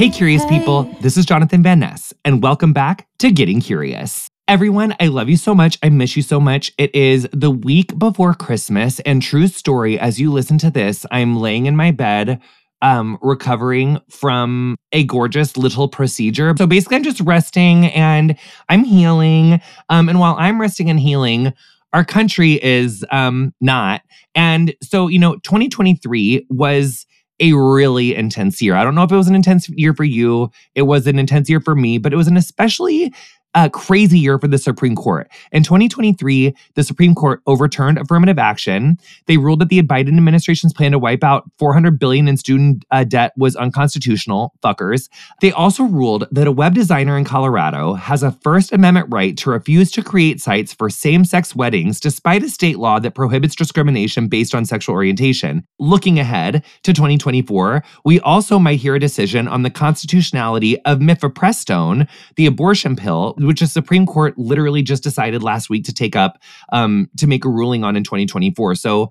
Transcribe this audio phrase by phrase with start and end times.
[0.00, 4.30] Hey, curious people, this is Jonathan Van Ness, and welcome back to Getting Curious.
[4.48, 5.78] Everyone, I love you so much.
[5.82, 6.72] I miss you so much.
[6.78, 11.36] It is the week before Christmas, and true story, as you listen to this, I'm
[11.36, 12.40] laying in my bed,
[12.80, 16.54] um, recovering from a gorgeous little procedure.
[16.56, 18.38] So basically, I'm just resting and
[18.70, 19.60] I'm healing.
[19.90, 21.52] Um, and while I'm resting and healing,
[21.92, 24.00] our country is um, not.
[24.34, 27.04] And so, you know, 2023 was
[27.40, 28.74] a really intense year.
[28.74, 30.50] I don't know if it was an intense year for you.
[30.74, 33.12] It was an intense year for me, but it was an especially
[33.54, 35.28] a crazy year for the Supreme Court.
[35.52, 38.96] In 2023, the Supreme Court overturned affirmative action.
[39.26, 43.04] They ruled that the Biden administration's plan to wipe out 400 billion in student uh,
[43.04, 44.52] debt was unconstitutional.
[44.62, 45.08] Fuckers.
[45.40, 49.50] They also ruled that a web designer in Colorado has a First Amendment right to
[49.50, 54.54] refuse to create sites for same-sex weddings despite a state law that prohibits discrimination based
[54.54, 55.64] on sexual orientation.
[55.78, 62.08] Looking ahead to 2024, we also might hear a decision on the constitutionality of mifepristone,
[62.36, 66.38] the abortion pill which the Supreme Court literally just decided last week to take up
[66.72, 68.74] um, to make a ruling on in 2024.
[68.74, 69.10] So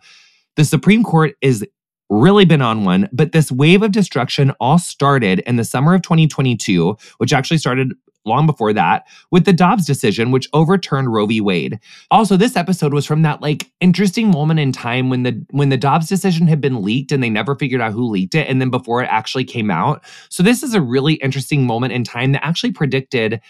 [0.55, 1.65] the Supreme Court is
[2.09, 6.01] really been on one, but this wave of destruction all started in the summer of
[6.01, 7.93] 2022, which actually started
[8.25, 11.41] long before that with the Dobbs decision, which overturned Roe v.
[11.41, 11.79] Wade.
[12.11, 15.77] Also, this episode was from that like interesting moment in time when the when the
[15.77, 18.69] Dobbs decision had been leaked and they never figured out who leaked it, and then
[18.69, 20.03] before it actually came out.
[20.29, 23.41] So this is a really interesting moment in time that actually predicted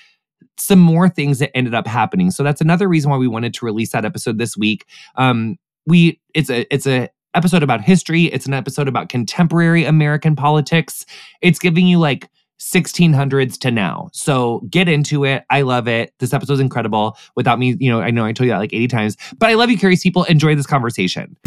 [0.62, 2.32] some more things that ended up happening.
[2.32, 4.86] So that's another reason why we wanted to release that episode this week.
[5.16, 8.26] Um, we it's a it's a episode about history.
[8.26, 11.06] It's an episode about contemporary American politics.
[11.42, 14.10] It's giving you like 1600s to now.
[14.12, 15.46] So get into it.
[15.50, 16.14] I love it.
[16.20, 17.18] This episode's incredible.
[17.36, 19.54] Without me, you know, I know I told you that like 80 times, but I
[19.54, 20.24] love you, curious people.
[20.26, 21.38] Enjoy this conversation.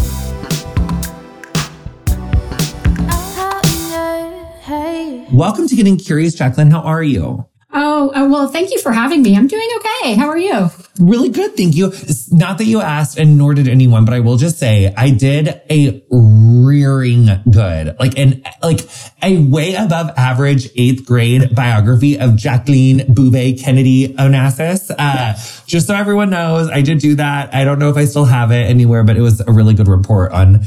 [5.32, 6.70] Welcome to Getting Curious, Jacqueline.
[6.70, 7.46] How are you?
[7.74, 9.34] Oh, uh, well, thank you for having me.
[9.34, 10.14] I'm doing okay.
[10.14, 10.68] How are you?
[11.00, 11.56] Really good.
[11.56, 11.92] Thank you.
[12.30, 15.62] Not that you asked and nor did anyone, but I will just say I did
[15.70, 18.80] a rearing good, like an, like
[19.22, 24.90] a way above average eighth grade biography of Jacqueline Bouvier Kennedy Onassis.
[24.90, 25.32] Uh,
[25.66, 27.54] just so everyone knows, I did do that.
[27.54, 29.88] I don't know if I still have it anywhere, but it was a really good
[29.88, 30.60] report on,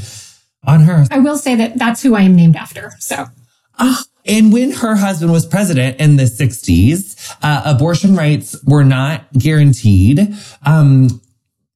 [0.66, 1.06] on her.
[1.12, 2.94] I will say that that's who I am named after.
[2.98, 3.26] So.
[3.78, 9.32] Oh, and when her husband was president in the 60s, uh, abortion rights were not
[9.32, 10.34] guaranteed.
[10.64, 11.20] Um,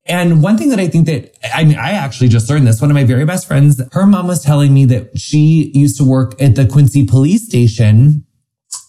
[0.07, 2.81] and one thing that I think that, I mean, I actually just learned this.
[2.81, 6.05] One of my very best friends, her mom was telling me that she used to
[6.05, 8.27] work at the Quincy police station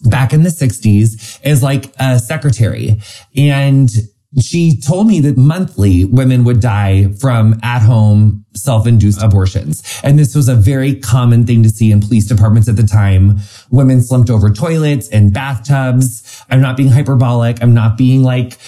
[0.06, 3.00] back in the 60s as like a secretary.
[3.36, 3.90] And
[4.40, 9.82] she told me that monthly women would die from at home self-induced abortions.
[10.02, 13.38] And this was a very common thing to see in police departments at the time.
[13.70, 16.44] Women slumped over toilets and bathtubs.
[16.48, 17.62] I'm not being hyperbolic.
[17.62, 18.58] I'm not being like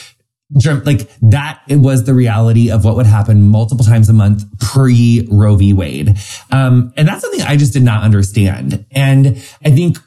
[0.84, 5.26] like that it was the reality of what would happen multiple times a month pre
[5.30, 5.72] Roe v.
[5.72, 6.16] Wade.
[6.50, 8.84] Um, and that's something I just did not understand.
[8.92, 9.26] And
[9.64, 9.98] I think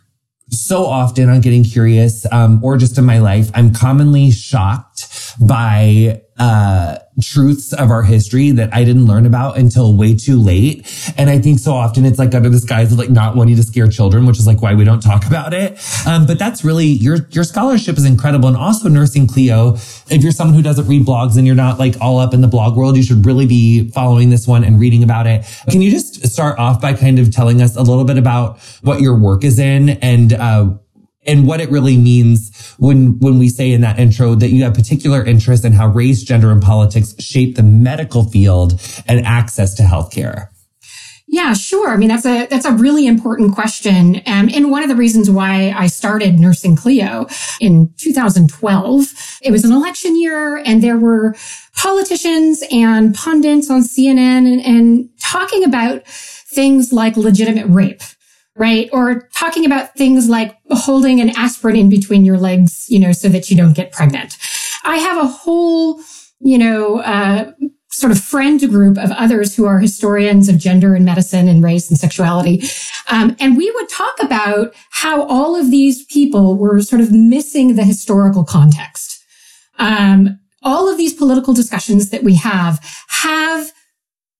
[0.50, 4.87] so often on getting curious, um, or just in my life, I'm commonly shocked
[5.40, 10.86] by, uh, truths of our history that I didn't learn about until way too late.
[11.18, 13.64] And I think so often it's like under the guise of like not wanting to
[13.64, 15.80] scare children, which is like why we don't talk about it.
[16.06, 18.48] Um, but that's really your, your scholarship is incredible.
[18.48, 19.74] And also nursing Clio.
[20.10, 22.48] If you're someone who doesn't read blogs and you're not like all up in the
[22.48, 25.44] blog world, you should really be following this one and reading about it.
[25.70, 29.02] Can you just start off by kind of telling us a little bit about what
[29.02, 30.70] your work is in and, uh,
[31.28, 34.74] and what it really means when, when we say in that intro that you have
[34.74, 39.84] particular interest in how race, gender, and politics shape the medical field and access to
[39.84, 40.48] healthcare.
[41.30, 41.90] Yeah, sure.
[41.90, 44.22] I mean, that's a, that's a really important question.
[44.26, 47.28] Um, and one of the reasons why I started Nursing Clio
[47.60, 51.36] in 2012, it was an election year and there were
[51.76, 58.02] politicians and pundits on CNN and, and talking about things like legitimate rape
[58.58, 58.90] right?
[58.92, 63.30] Or talking about things like holding an aspirin in between your legs, you know, so
[63.30, 64.36] that you don't get pregnant.
[64.84, 66.02] I have a whole,
[66.40, 67.52] you know, uh,
[67.92, 71.90] sort of friend group of others who are historians of gender and medicine and race
[71.90, 72.62] and sexuality.
[73.10, 77.76] Um, and we would talk about how all of these people were sort of missing
[77.76, 79.24] the historical context.
[79.80, 83.72] Um, all of these political discussions that we have have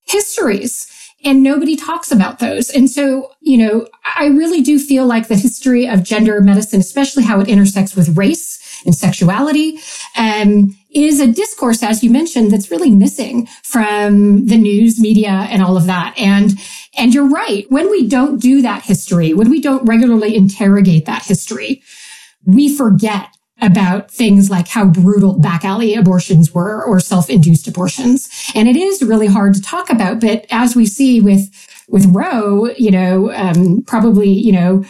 [0.04, 0.92] histories
[1.24, 2.70] and nobody talks about those.
[2.70, 7.24] And so, you know, I really do feel like the history of gender medicine, especially
[7.24, 9.80] how it intersects with race and sexuality,
[10.16, 15.62] um, is a discourse, as you mentioned, that's really missing from the news media and
[15.62, 16.14] all of that.
[16.18, 16.54] And,
[16.98, 17.66] and you're right.
[17.70, 21.82] When we don't do that history, when we don't regularly interrogate that history,
[22.46, 28.30] we forget about things like how brutal back alley abortions were or self-induced abortions.
[28.56, 30.20] And it is really hard to talk about.
[30.22, 31.50] But as we see with,
[31.90, 34.84] with Roe, you know, um, probably, you know,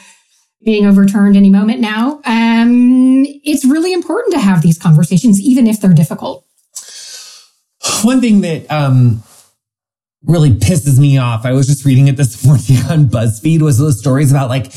[0.63, 5.79] being overturned any moment now, um, it's really important to have these conversations, even if
[5.79, 6.45] they're difficult.
[8.03, 9.23] One thing that, um,
[10.25, 11.45] really pisses me off.
[11.45, 14.71] I was just reading it this morning on BuzzFeed was those stories about like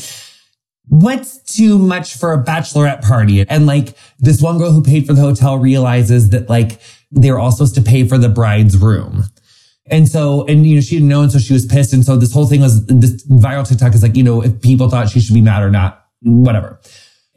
[0.91, 3.45] what's too much for a bachelorette party?
[3.47, 7.51] And like this one girl who paid for the hotel realizes that like they're all
[7.51, 9.23] supposed to pay for the bride's room.
[9.85, 11.21] And so, and you know, she didn't know.
[11.21, 11.93] And so she was pissed.
[11.93, 14.89] And so this whole thing was this viral TikTok is like, you know, if people
[14.89, 16.77] thought she should be mad or not, whatever.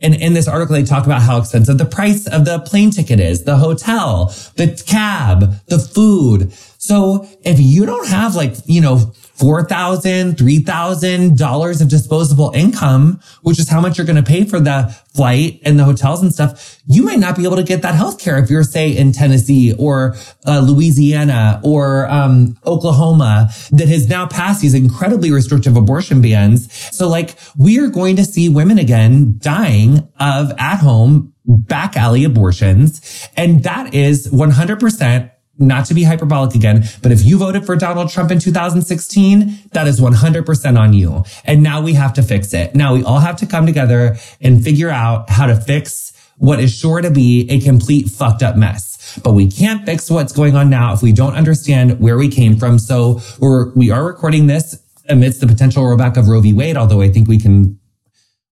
[0.02, 3.20] And in this article, they talk about how expensive the price of the plane ticket
[3.20, 6.52] is, the hotel, the cab, the food.
[6.78, 13.68] So if you don't have like, you know, $4,000, $3,000 of disposable income, which is
[13.68, 17.02] how much you're going to pay for the flight and the hotels and stuff, you
[17.02, 20.16] might not be able to get that health care if you're, say, in Tennessee or
[20.46, 26.72] uh, Louisiana or um, Oklahoma that has now passed these incredibly restrictive abortion bans.
[26.96, 32.24] So like we are going to see women again dying of at home back alley
[32.24, 33.28] abortions.
[33.36, 38.10] And that is 100% not to be hyperbolic again, but if you voted for Donald
[38.10, 41.24] Trump in 2016, that is 100% on you.
[41.44, 42.74] And now we have to fix it.
[42.74, 46.74] Now we all have to come together and figure out how to fix what is
[46.74, 49.18] sure to be a complete fucked up mess.
[49.22, 52.56] But we can't fix what's going on now if we don't understand where we came
[52.56, 52.78] from.
[52.78, 56.52] So we're, we are recording this amidst the potential rollback of Roe v.
[56.52, 57.78] Wade, although I think we can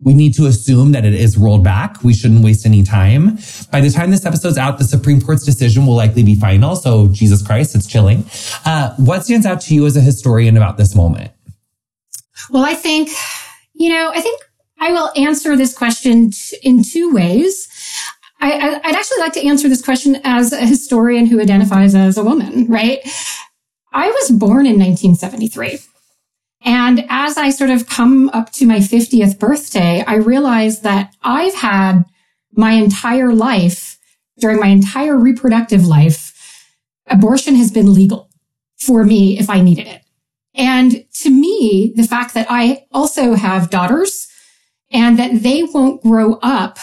[0.03, 2.03] we need to assume that it is rolled back.
[2.03, 3.39] We shouldn't waste any time.
[3.71, 6.77] By the time this episode's out, the Supreme Court's decision will likely be final.
[6.77, 8.25] So Jesus Christ, it's chilling.
[8.65, 11.31] Uh, what stands out to you as a historian about this moment?
[12.51, 13.11] Well, I think,
[13.75, 14.41] you know, I think
[14.81, 16.33] I will answer this question
[16.63, 17.69] in two ways.
[18.41, 22.25] I, I'd actually like to answer this question as a historian who identifies as a
[22.25, 22.99] woman, right?
[23.93, 25.79] I was born in 1973.
[26.64, 31.54] And as I sort of come up to my 50th birthday, I realized that I've
[31.54, 32.04] had
[32.52, 33.99] my entire life,
[34.38, 36.69] during my entire reproductive life,
[37.07, 38.31] abortion has been legal
[38.78, 40.02] for me if I needed it.
[40.54, 44.28] And to me, the fact that I also have daughters
[44.90, 46.78] and that they won't grow up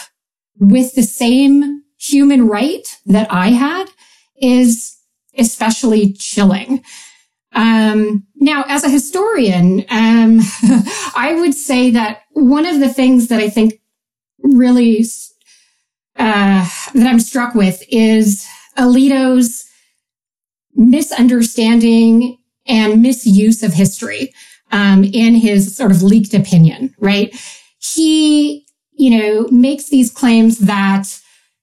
[0.58, 3.86] with the same human right that I had
[4.40, 4.96] is
[5.38, 6.82] especially chilling.
[7.52, 10.40] Um, now, as a historian, um,
[11.16, 13.80] I would say that one of the things that I think
[14.38, 15.04] really
[16.16, 18.46] uh, that I'm struck with is
[18.78, 19.64] Alito's
[20.74, 24.32] misunderstanding and misuse of history
[24.70, 26.94] um, in his sort of leaked opinion.
[26.98, 27.34] Right?
[27.78, 31.19] He, you know, makes these claims that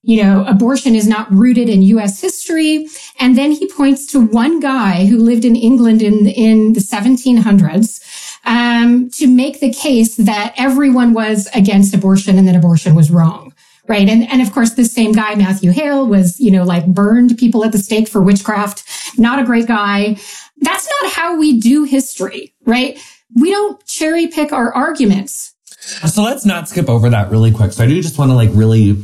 [0.08, 2.22] you know, abortion is not rooted in U.S.
[2.22, 2.88] history.
[3.20, 8.02] And then he points to one guy who lived in England in, in the 1700s,
[8.46, 13.54] um, to make the case that everyone was against abortion and that abortion was wrong.
[13.86, 14.08] Right.
[14.08, 17.66] And, and of course, this same guy, Matthew Hale was, you know, like burned people
[17.66, 18.86] at the stake for witchcraft.
[19.18, 20.18] Not a great guy.
[20.58, 22.98] That's not how we do history, right?
[23.36, 25.54] We don't cherry pick our arguments.
[25.88, 27.72] So let's not skip over that really quick.
[27.72, 29.04] So I do just want to like really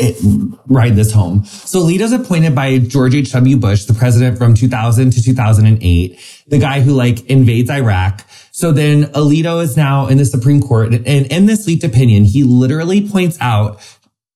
[0.00, 0.14] eh,
[0.66, 1.44] ride this home.
[1.44, 3.58] So Alito's appointed by George H.W.
[3.58, 8.24] Bush, the president from 2000 to 2008, the guy who like invades Iraq.
[8.50, 10.94] So then Alito is now in the Supreme Court.
[10.94, 13.78] And in this leaked opinion, he literally points out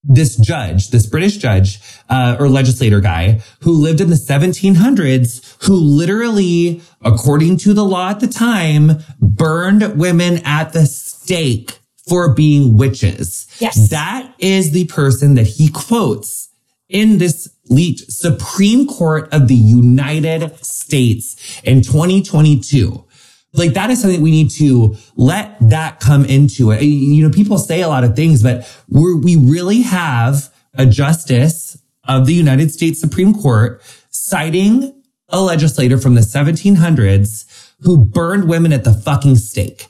[0.02, 5.74] this judge, this British judge, uh, or legislator guy who lived in the 1700s, who
[5.74, 10.86] literally, according to the law at the time, burned women at the
[11.30, 13.46] stake for being witches.
[13.60, 13.90] Yes.
[13.90, 16.48] That is the person that he quotes
[16.88, 23.04] in this leaked Supreme Court of the United States in 2022
[23.52, 26.82] like that is something we need to let that come into it.
[26.82, 31.76] You know, people say a lot of things, but we we really have a justice
[32.04, 38.72] of the United States Supreme Court citing a legislator from the 1700s who burned women
[38.72, 39.88] at the fucking stake.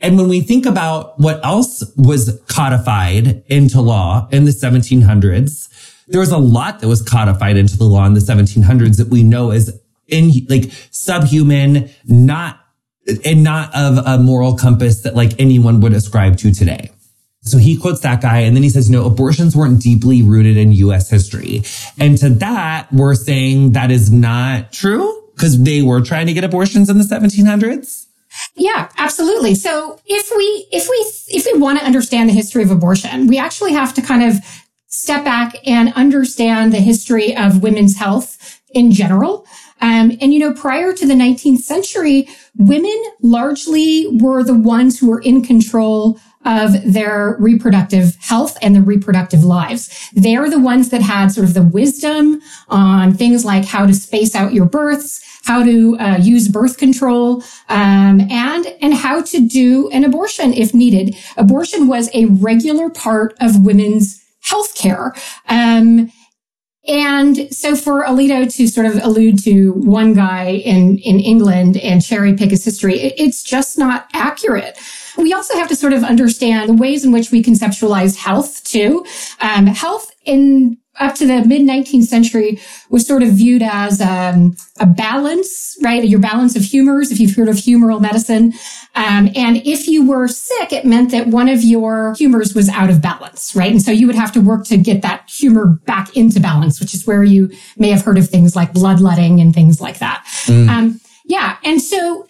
[0.00, 5.68] And when we think about what else was codified into law in the 1700s,
[6.06, 9.22] there was a lot that was codified into the law in the 1700s that we
[9.22, 12.60] know is in like subhuman, not
[13.24, 16.90] and not of a moral compass that like anyone would ascribe to today.
[17.42, 20.56] So he quotes that guy and then he says, you know, abortions weren't deeply rooted
[20.56, 21.62] in US history.
[21.98, 26.44] And to that, we're saying that is not true because they were trying to get
[26.44, 28.07] abortions in the 1700s.
[28.58, 29.54] Yeah, absolutely.
[29.54, 30.96] So if we, if we,
[31.28, 34.36] if we want to understand the history of abortion, we actually have to kind of
[34.88, 39.46] step back and understand the history of women's health in general.
[39.80, 45.08] Um, and you know, prior to the 19th century, women largely were the ones who
[45.08, 50.10] were in control of their reproductive health and their reproductive lives.
[50.14, 54.34] They're the ones that had sort of the wisdom on things like how to space
[54.34, 59.88] out your births, how to uh, use birth control, um, and and how to do
[59.90, 61.16] an abortion if needed.
[61.38, 65.14] Abortion was a regular part of women's health care.
[65.48, 66.12] Um,
[66.86, 72.02] and so for Alito to sort of allude to one guy in, in England and
[72.02, 74.78] cherry pick his history, it, it's just not accurate.
[75.18, 79.04] We also have to sort of understand the ways in which we conceptualize health too.
[79.40, 84.56] Um, health in up to the mid 19th century was sort of viewed as um,
[84.80, 86.04] a balance, right?
[86.04, 88.52] Your balance of humors, if you've heard of humoral medicine.
[88.94, 92.90] Um, and if you were sick, it meant that one of your humors was out
[92.90, 93.70] of balance, right?
[93.70, 96.94] And so you would have to work to get that humor back into balance, which
[96.94, 100.24] is where you may have heard of things like bloodletting and things like that.
[100.46, 100.68] Mm.
[100.68, 101.58] Um, yeah.
[101.62, 102.26] And so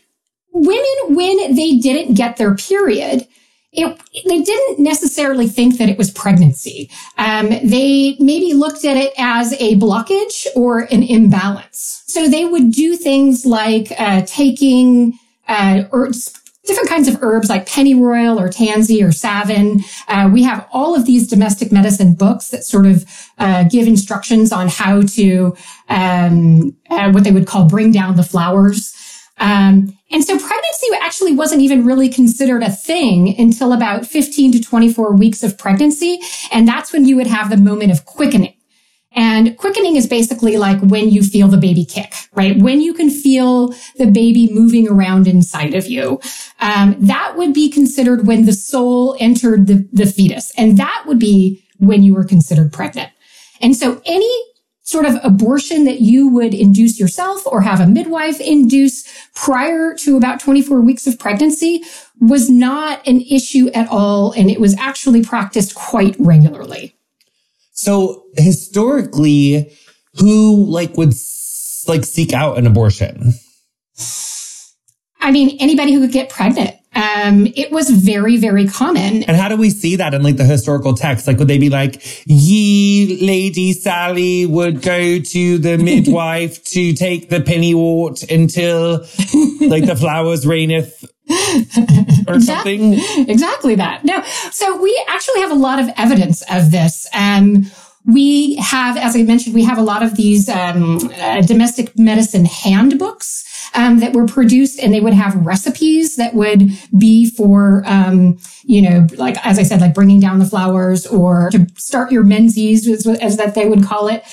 [0.52, 3.26] women, when they didn't get their period,
[3.72, 6.90] it, they didn't necessarily think that it was pregnancy.
[7.18, 12.02] Um, they maybe looked at it as a blockage or an imbalance.
[12.06, 16.32] So they would do things like uh, taking uh, herbs,
[16.64, 19.80] different kinds of herbs like pennyroyal or tansy or savin.
[20.08, 23.04] Uh, we have all of these domestic medicine books that sort of
[23.38, 25.54] uh, give instructions on how to
[25.90, 28.94] um, uh, what they would call bring down the flowers.
[29.40, 34.60] Um, and so pregnancy actually wasn't even really considered a thing until about 15 to
[34.60, 36.20] 24 weeks of pregnancy.
[36.50, 38.54] And that's when you would have the moment of quickening.
[39.12, 42.56] And quickening is basically like when you feel the baby kick, right?
[42.56, 46.20] When you can feel the baby moving around inside of you.
[46.60, 50.52] Um, that would be considered when the soul entered the, the fetus.
[50.56, 53.10] And that would be when you were considered pregnant.
[53.60, 54.30] And so any
[54.88, 60.16] sort of abortion that you would induce yourself or have a midwife induce prior to
[60.16, 61.82] about 24 weeks of pregnancy
[62.22, 64.32] was not an issue at all.
[64.32, 66.96] And it was actually practiced quite regularly.
[67.72, 69.76] So historically,
[70.14, 71.12] who like would
[71.86, 73.34] like seek out an abortion?
[75.20, 76.74] I mean, anybody who could get pregnant.
[76.98, 79.22] Um, it was very, very common.
[79.22, 81.28] And how do we see that in like the historical text?
[81.28, 87.30] Like, would they be like, ye lady Sally would go to the midwife to take
[87.30, 89.06] the pennywort until
[89.68, 91.04] like the flowers raineth
[92.26, 92.94] or something?
[93.28, 94.04] Exactly that.
[94.04, 94.20] No.
[94.50, 97.06] So we actually have a lot of evidence of this.
[97.14, 97.70] Um,
[98.06, 102.46] we have, as I mentioned, we have a lot of these um, uh, domestic medicine
[102.46, 108.38] handbooks um, that were produced and they would have recipes that would be for, um,
[108.64, 112.24] you know, like, as I said, like bringing down the flowers or to start your
[112.24, 114.24] menses as, as that they would call it.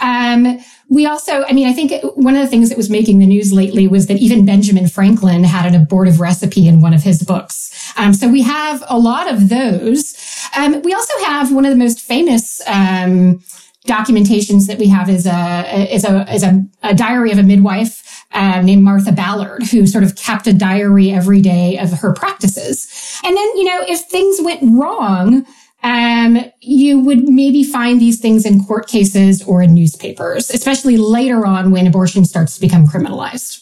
[0.00, 0.58] Um,
[0.88, 3.52] we also, I mean, I think one of the things that was making the news
[3.52, 7.92] lately was that even Benjamin Franklin had an abortive recipe in one of his books.
[7.96, 10.14] Um, so we have a lot of those.
[10.56, 13.42] Um, we also have one of the most famous, um,
[13.86, 18.01] documentations that we have is a is a is a, a diary of a midwife
[18.34, 23.20] um, named Martha Ballard who sort of kept a diary every day of her practices.
[23.24, 25.46] And then you know if things went wrong,
[25.82, 31.44] um, you would maybe find these things in court cases or in newspapers, especially later
[31.44, 33.60] on when abortion starts to become criminalized.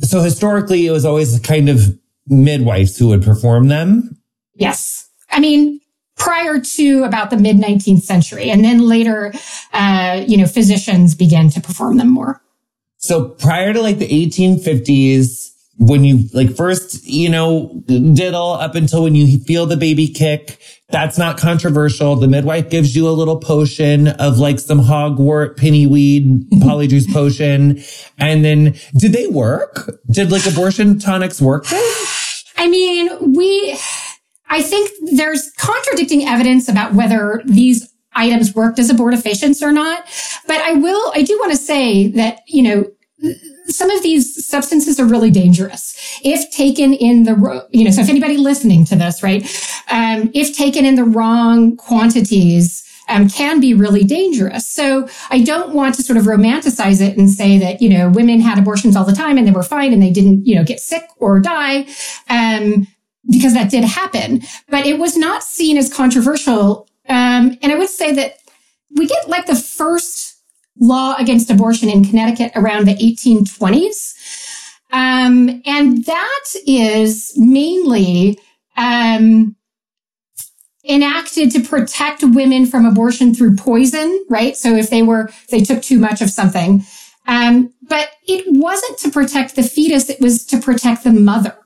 [0.00, 4.18] So historically, it was always kind of midwives who would perform them.
[4.54, 5.08] Yes.
[5.30, 5.80] I mean,
[6.16, 8.50] prior to about the mid 19th century.
[8.50, 9.32] And then later,
[9.72, 12.41] uh, you know, physicians began to perform them more.
[13.02, 19.02] So prior to like the 1850s, when you like first, you know, diddle up until
[19.02, 20.58] when you feel the baby kick,
[20.90, 22.14] that's not controversial.
[22.14, 27.82] The midwife gives you a little potion of like some hogwort, pennyweed, polyjuice potion.
[28.18, 29.90] And then did they work?
[30.10, 31.82] Did like abortion tonics work then?
[32.56, 33.76] I mean, we,
[34.48, 40.04] I think there's contradicting evidence about whether these items worked as abortifacients or not.
[40.46, 42.90] But I will, I do want to say that, you know,
[43.66, 46.20] some of these substances are really dangerous.
[46.24, 49.42] If taken in the you know so if anybody listening to this right
[49.90, 54.66] um, if taken in the wrong quantities um, can be really dangerous.
[54.66, 58.40] So i don't want to sort of romanticize it and say that you know women
[58.40, 60.80] had abortions all the time and they were fine and they didn't you know get
[60.80, 61.86] sick or die
[62.28, 62.86] um,
[63.30, 64.42] because that did happen.
[64.68, 68.36] But it was not seen as controversial um, and i would say that
[68.94, 70.32] we get like the first
[70.78, 74.14] law against abortion in Connecticut around the 1820s.
[74.90, 78.38] Um, and that is mainly
[78.76, 79.56] um,
[80.86, 84.56] enacted to protect women from abortion through poison, right?
[84.56, 86.84] So if they were, they took too much of something.
[87.26, 91.56] Um, but it wasn't to protect the fetus, it was to protect the mother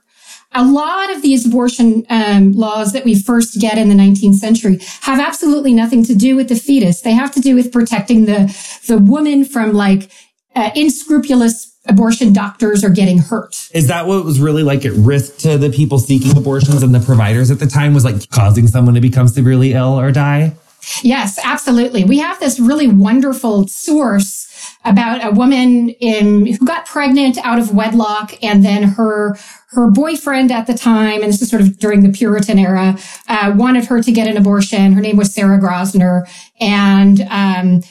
[0.56, 4.81] a lot of these abortion um, laws that we first get in the 19th century
[5.02, 7.02] have absolutely nothing to do with the fetus.
[7.02, 8.46] They have to do with protecting the
[8.88, 10.11] the woman from like
[10.54, 13.68] uh, inscrupulous abortion doctors are getting hurt.
[13.72, 17.00] Is that what was really like at risk to the people seeking abortions and the
[17.00, 20.54] providers at the time was like causing someone to become severely ill or die?
[21.03, 22.05] Yes, absolutely.
[22.05, 24.44] We have this really wonderful source
[24.85, 29.37] about a woman in who got pregnant out of wedlock and then her
[29.70, 32.96] her boyfriend at the time and this is sort of during the puritan era
[33.29, 34.92] uh, wanted her to get an abortion.
[34.92, 36.27] Her name was sarah Grosvenor
[36.61, 37.83] and um,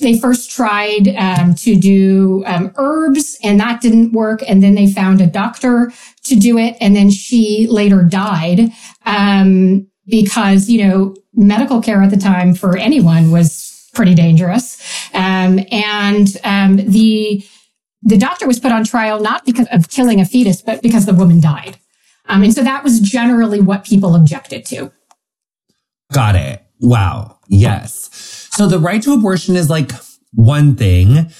[0.00, 4.40] they first tried um, to do um, herbs and that didn't work.
[4.46, 5.92] And then they found a doctor
[6.24, 6.76] to do it.
[6.80, 8.70] And then she later died
[9.04, 14.80] um, because you know medical care at the time for anyone was pretty dangerous.
[15.14, 17.44] Um, and um, the
[18.02, 21.14] the doctor was put on trial not because of killing a fetus, but because the
[21.14, 21.78] woman died.
[22.28, 24.92] Um, and so that was generally what people objected to.
[26.12, 26.62] Got it.
[26.80, 27.38] Wow.
[27.48, 28.10] Yes.
[28.52, 29.90] So the right to abortion is like
[30.32, 31.30] one thing.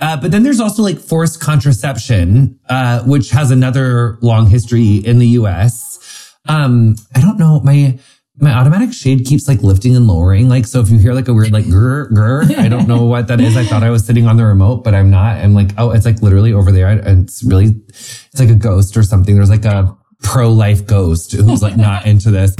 [0.00, 5.18] Uh, but then there's also like forced contraception, uh, which has another long history in
[5.18, 6.34] the US.
[6.48, 7.60] Um, I don't know.
[7.60, 7.98] My,
[8.36, 10.48] my automatic shade keeps like lifting and lowering.
[10.48, 13.28] Like, so if you hear like a weird like grr, grr, I don't know what
[13.28, 13.56] that is.
[13.56, 15.36] I thought I was sitting on the remote, but I'm not.
[15.36, 16.88] I'm like, oh, it's like literally over there.
[16.88, 19.36] And it's really, it's like a ghost or something.
[19.36, 22.56] There's like a pro life ghost who's like not into this.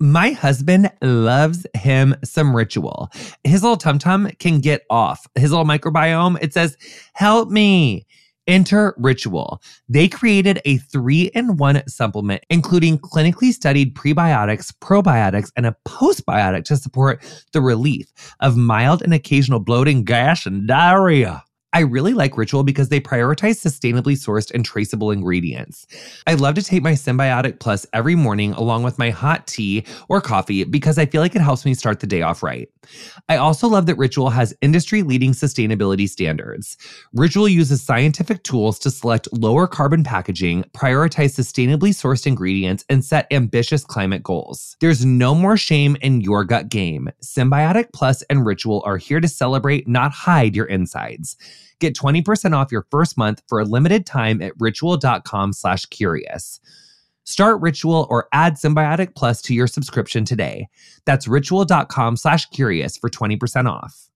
[0.00, 3.10] My husband loves him some ritual.
[3.42, 5.26] His little tum tum can get off.
[5.34, 6.76] His little microbiome, it says,
[7.14, 8.06] help me.
[8.48, 9.62] Enter Ritual.
[9.88, 16.64] They created a three in one supplement, including clinically studied prebiotics, probiotics, and a postbiotic
[16.64, 18.06] to support the relief
[18.40, 21.44] of mild and occasional bloating, gas, and diarrhea.
[21.78, 25.86] I really like Ritual because they prioritize sustainably sourced and traceable ingredients.
[26.26, 30.20] I love to take my Synbiotic Plus every morning along with my hot tea or
[30.20, 32.68] coffee because I feel like it helps me start the day off right.
[33.28, 36.76] I also love that Ritual has industry leading sustainability standards.
[37.12, 43.28] Ritual uses scientific tools to select lower carbon packaging, prioritize sustainably sourced ingredients, and set
[43.30, 44.76] ambitious climate goals.
[44.80, 47.08] There's no more shame in your gut game.
[47.22, 51.36] Synbiotic Plus and Ritual are here to celebrate, not hide your insides.
[51.80, 56.60] Get 20% off your first month for a limited time at ritual.com slash curious.
[57.24, 60.66] Start Ritual or add Synbiotic Plus to your subscription today.
[61.04, 64.08] That's ritual.com slash curious for 20% off.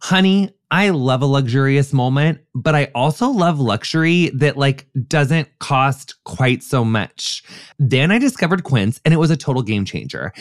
[0.00, 6.16] Honey, I love a luxurious moment, but I also love luxury that like doesn't cost
[6.24, 7.42] quite so much.
[7.78, 10.32] Then I discovered Quince and it was a total game changer.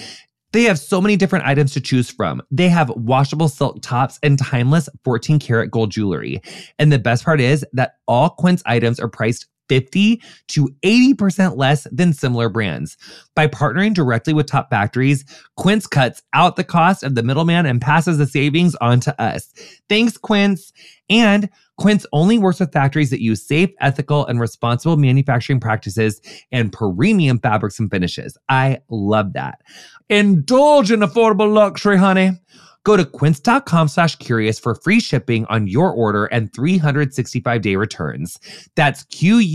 [0.55, 2.41] They have so many different items to choose from.
[2.49, 6.41] They have washable silk tops and timeless 14 karat gold jewelry.
[6.79, 11.87] And the best part is that all Quince items are priced 50 to 80% less
[11.91, 12.95] than similar brands.
[13.35, 15.25] By partnering directly with top factories,
[15.57, 19.53] Quince cuts out the cost of the middleman and passes the savings on to us.
[19.89, 20.71] Thanks, Quince.
[21.09, 26.71] And Quince only works with factories that use safe, ethical, and responsible manufacturing practices and
[26.71, 28.38] premium fabrics and finishes.
[28.49, 29.61] I love that.
[30.09, 32.39] Indulge in affordable luxury, honey.
[32.85, 38.39] Go to quince.com slash curious for free shipping on your order and 365 day returns.
[38.75, 39.47] That's Q-U-I-N-C-E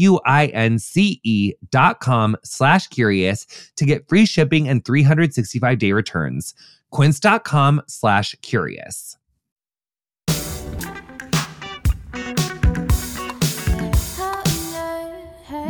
[1.70, 6.54] dot com slash curious to get free shipping and 365 day returns.
[6.90, 9.16] Quince.com slash curious.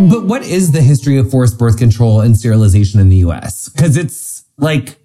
[0.09, 3.69] But what is the history of forced birth control and sterilization in the US?
[3.69, 4.99] Because it's like,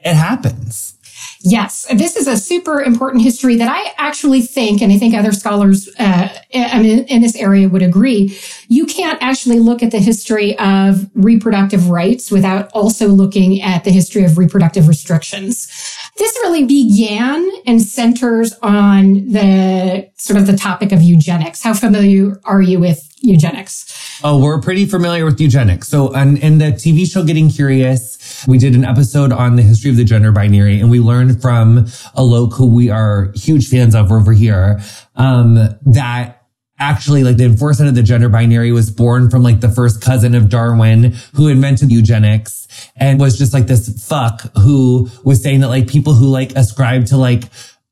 [0.00, 0.94] it happens.
[1.40, 5.32] Yes, this is a super important history that I actually think, and I think other
[5.32, 10.58] scholars uh, in, in this area would agree, you can't actually look at the history
[10.58, 15.70] of reproductive rights without also looking at the history of reproductive restrictions.
[16.16, 21.62] This really began and centers on the sort of the topic of eugenics.
[21.62, 24.20] How familiar are you with eugenics?
[24.22, 25.88] Oh, we're pretty familiar with eugenics.
[25.88, 29.90] So, on, in the TV show Getting Curious, we did an episode on the history
[29.90, 34.12] of the gender binary, and we learned from Alok, who we are huge fans of
[34.12, 34.80] over here,
[35.16, 36.43] um, that
[36.84, 40.34] actually like the enforcement of the gender binary was born from like the first cousin
[40.34, 45.68] of Darwin who invented eugenics and was just like this fuck who was saying that
[45.68, 47.44] like people who like ascribe to like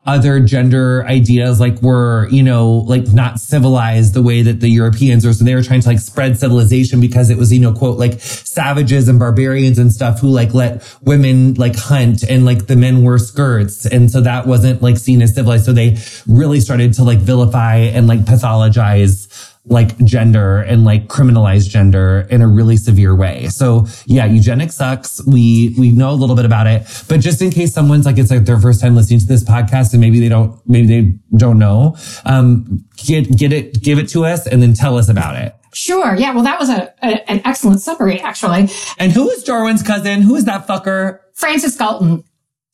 [0.05, 5.25] other gender ideas like were, you know, like not civilized the way that the Europeans
[5.25, 5.33] were.
[5.33, 8.21] So they were trying to like spread civilization because it was, you know, quote, like
[8.21, 13.05] savages and barbarians and stuff who like let women like hunt and like the men
[13.05, 13.87] wore skirts.
[13.87, 15.67] And so that wasn't like seen as civilized.
[15.67, 19.29] So they really started to like vilify and like pathologize
[19.65, 23.47] like gender and like criminalize gender in a really severe way.
[23.47, 25.25] So yeah, eugenics sucks.
[25.25, 28.31] We, we know a little bit about it, but just in case someone's like, it's
[28.31, 31.59] like their first time listening to this podcast and maybe they don't, maybe they don't
[31.59, 35.55] know, um, get, get it, give it to us and then tell us about it.
[35.75, 36.15] Sure.
[36.17, 36.35] Yeah.
[36.35, 38.69] Well, that was a, a an excellent summary, actually.
[38.99, 40.21] And who is Darwin's cousin?
[40.23, 41.21] Who is that fucker?
[41.35, 42.25] Francis Galton.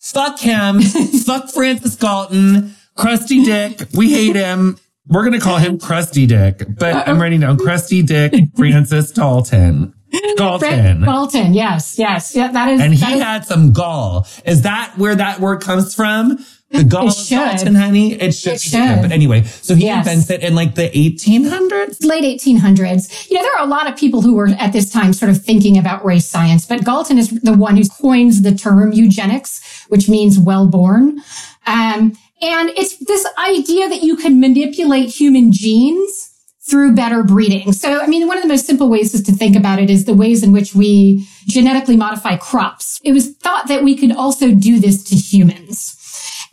[0.01, 0.81] Fuck him.
[1.25, 2.75] Fuck Francis Galton.
[2.97, 3.83] Crusty dick.
[3.95, 4.79] We hate him.
[5.09, 9.95] We're going to call him Crusty Dick, but I'm writing down Crusty Dick Francis Dalton.
[10.37, 11.03] Galton.
[11.05, 12.35] Galton, yes, yes.
[12.35, 12.81] Yeah, that is.
[12.81, 14.27] And he is, had some gall.
[14.45, 16.39] Is that where that word comes from?
[16.71, 18.13] The gall of Galton, honey?
[18.13, 18.55] It should.
[18.55, 19.01] It should.
[19.03, 20.07] But anyway, so he yes.
[20.07, 22.05] invents it in like the 1800s?
[22.05, 23.31] Late 1800s.
[23.31, 25.43] You know, there are a lot of people who were at this time sort of
[25.43, 30.09] thinking about race science, but Galton is the one who coins the term eugenics, which
[30.11, 31.21] means well born.
[31.67, 36.35] Um, and it's this idea that you can manipulate human genes
[36.69, 37.73] through better breeding.
[37.73, 40.05] So, I mean, one of the most simple ways is to think about it is
[40.05, 43.01] the ways in which we genetically modify crops.
[43.03, 45.97] It was thought that we could also do this to humans.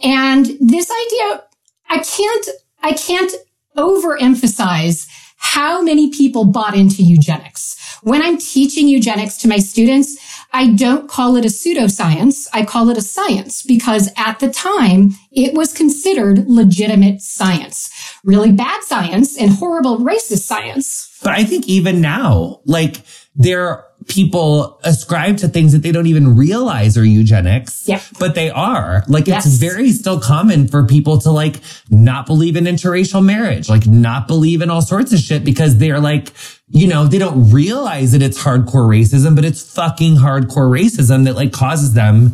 [0.02, 1.44] And this idea,
[1.90, 2.50] I can't,
[2.82, 3.34] I can't
[3.78, 7.76] overemphasize how many people bought into eugenics.
[8.02, 10.18] When I'm teaching eugenics to my students,
[10.56, 12.48] I don't call it a pseudoscience.
[12.54, 17.90] I call it a science because at the time it was considered legitimate science,
[18.24, 21.20] really bad science and horrible racist science.
[21.22, 23.02] But I think even now, like
[23.36, 27.88] there people ascribe to things that they don't even realize are eugenics.
[27.88, 28.02] Yeah.
[28.20, 29.04] But they are.
[29.08, 29.46] Like yes.
[29.46, 34.28] it's very still common for people to like not believe in interracial marriage, like not
[34.28, 36.32] believe in all sorts of shit because they're like,
[36.68, 41.36] you know, they don't realize that it's hardcore racism, but it's fucking hardcore racism that
[41.36, 42.34] like causes them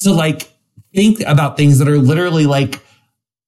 [0.00, 0.52] to like
[0.94, 2.80] think about things that are literally like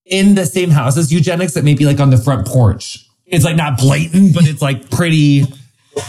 [0.06, 3.04] in the same house as eugenics that may be like on the front porch.
[3.26, 5.44] It's like not blatant, but it's like pretty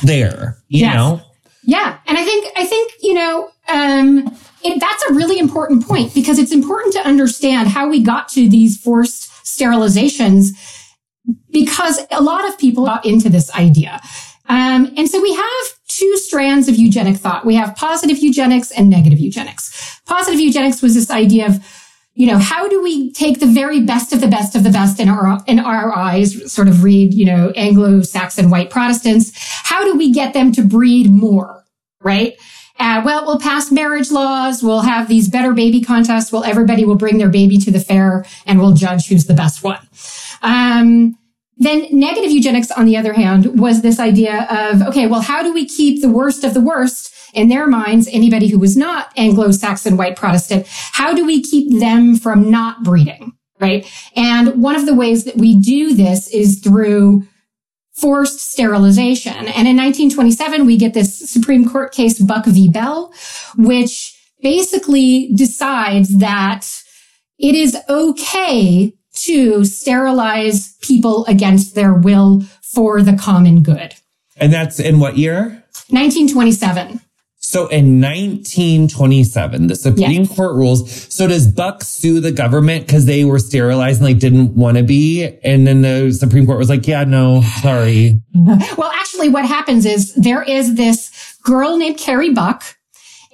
[0.04, 0.96] there, you yes.
[0.96, 1.22] know?
[1.70, 2.00] Yeah.
[2.08, 6.40] And I think, I think, you know, um, it, that's a really important point because
[6.40, 10.48] it's important to understand how we got to these forced sterilizations
[11.52, 14.02] because a lot of people got into this idea.
[14.48, 17.46] Um, and so we have two strands of eugenic thought.
[17.46, 20.02] We have positive eugenics and negative eugenics.
[20.08, 21.64] Positive eugenics was this idea of
[22.20, 25.00] you know, how do we take the very best of the best of the best
[25.00, 29.32] in our, in our eyes, sort of read, you know, Anglo-Saxon white Protestants?
[29.64, 31.64] How do we get them to breed more?
[32.02, 32.36] Right?
[32.78, 34.62] Uh, well, we'll pass marriage laws.
[34.62, 36.30] We'll have these better baby contests.
[36.30, 39.64] Well, everybody will bring their baby to the fair and we'll judge who's the best
[39.64, 39.80] one.
[40.42, 41.18] Um,
[41.56, 45.54] then negative eugenics, on the other hand, was this idea of, okay, well, how do
[45.54, 49.98] we keep the worst of the worst in their minds, anybody who was not Anglo-Saxon
[49.98, 53.34] white Protestant, how do we keep them from not breeding?
[53.60, 53.86] Right.
[54.16, 57.28] And one of the ways that we do this is through
[57.92, 59.34] forced sterilization.
[59.34, 62.70] And in 1927, we get this Supreme Court case, Buck v.
[62.70, 63.14] Bell,
[63.58, 66.66] which basically decides that
[67.38, 73.96] it is okay to sterilize people against their will for the common good.
[74.38, 75.66] And that's in what year?
[75.90, 77.02] 1927.
[77.50, 80.36] So in 1927, the Supreme yes.
[80.36, 81.12] Court rules.
[81.12, 84.84] So does Buck sue the government because they were sterilized and like didn't want to
[84.84, 85.28] be?
[85.44, 88.22] And then the Supreme Court was like, yeah, no, sorry.
[88.78, 92.64] well, actually what happens is there is this girl named Carrie Buck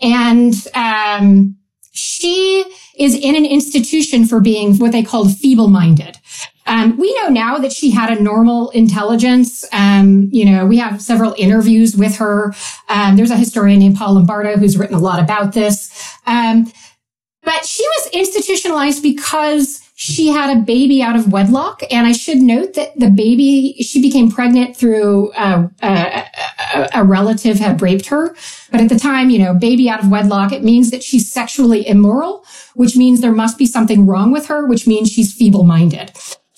[0.01, 1.57] and, um,
[1.91, 2.63] she
[2.97, 6.17] is in an institution for being what they called feeble minded.
[6.65, 9.65] Um, we know now that she had a normal intelligence.
[9.71, 12.53] Um, you know, we have several interviews with her.
[12.89, 15.91] Um, there's a historian named Paul Lombardo who's written a lot about this.
[16.25, 16.71] Um,
[17.43, 21.81] but she was institutionalized because she had a baby out of wedlock.
[21.89, 25.87] And I should note that the baby, she became pregnant through uh, a,
[26.73, 28.35] a, a, relative had raped her.
[28.71, 31.87] But at the time, you know, baby out of wedlock, it means that she's sexually
[31.87, 36.11] immoral, which means there must be something wrong with her, which means she's feeble minded.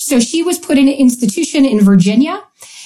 [0.08, 2.42] So she was put in an institution in Virginia.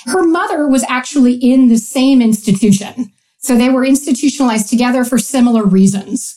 [0.05, 3.11] Her mother was actually in the same institution.
[3.37, 6.35] So they were institutionalized together for similar reasons.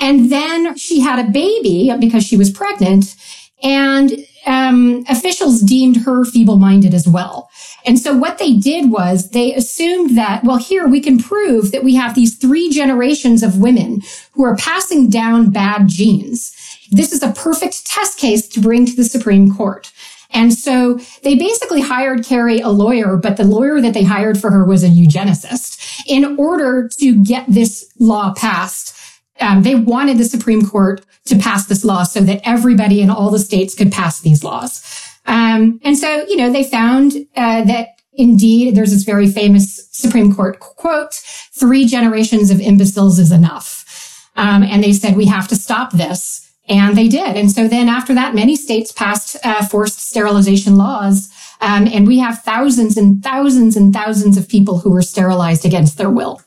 [0.00, 3.14] And then she had a baby because she was pregnant
[3.62, 7.48] and um, officials deemed her feeble-minded as well.
[7.86, 11.84] And so what they did was they assumed that, well, here we can prove that
[11.84, 16.54] we have these three generations of women who are passing down bad genes.
[16.90, 19.92] This is a perfect test case to bring to the Supreme Court.
[20.34, 24.50] And so they basically hired Carrie a lawyer, but the lawyer that they hired for
[24.50, 28.98] her was a eugenicist in order to get this law passed.
[29.40, 33.30] Um, they wanted the Supreme Court to pass this law so that everybody in all
[33.30, 34.82] the states could pass these laws.
[35.26, 40.34] Um, and so, you know, they found uh, that indeed there's this very famous Supreme
[40.34, 41.14] Court quote,
[41.52, 44.28] three generations of imbeciles is enough.
[44.36, 46.43] Um, and they said, we have to stop this.
[46.66, 47.36] And they did.
[47.36, 51.30] And so then after that, many states passed uh, forced sterilization laws.
[51.60, 55.98] Um, and we have thousands and thousands and thousands of people who were sterilized against
[55.98, 56.40] their will.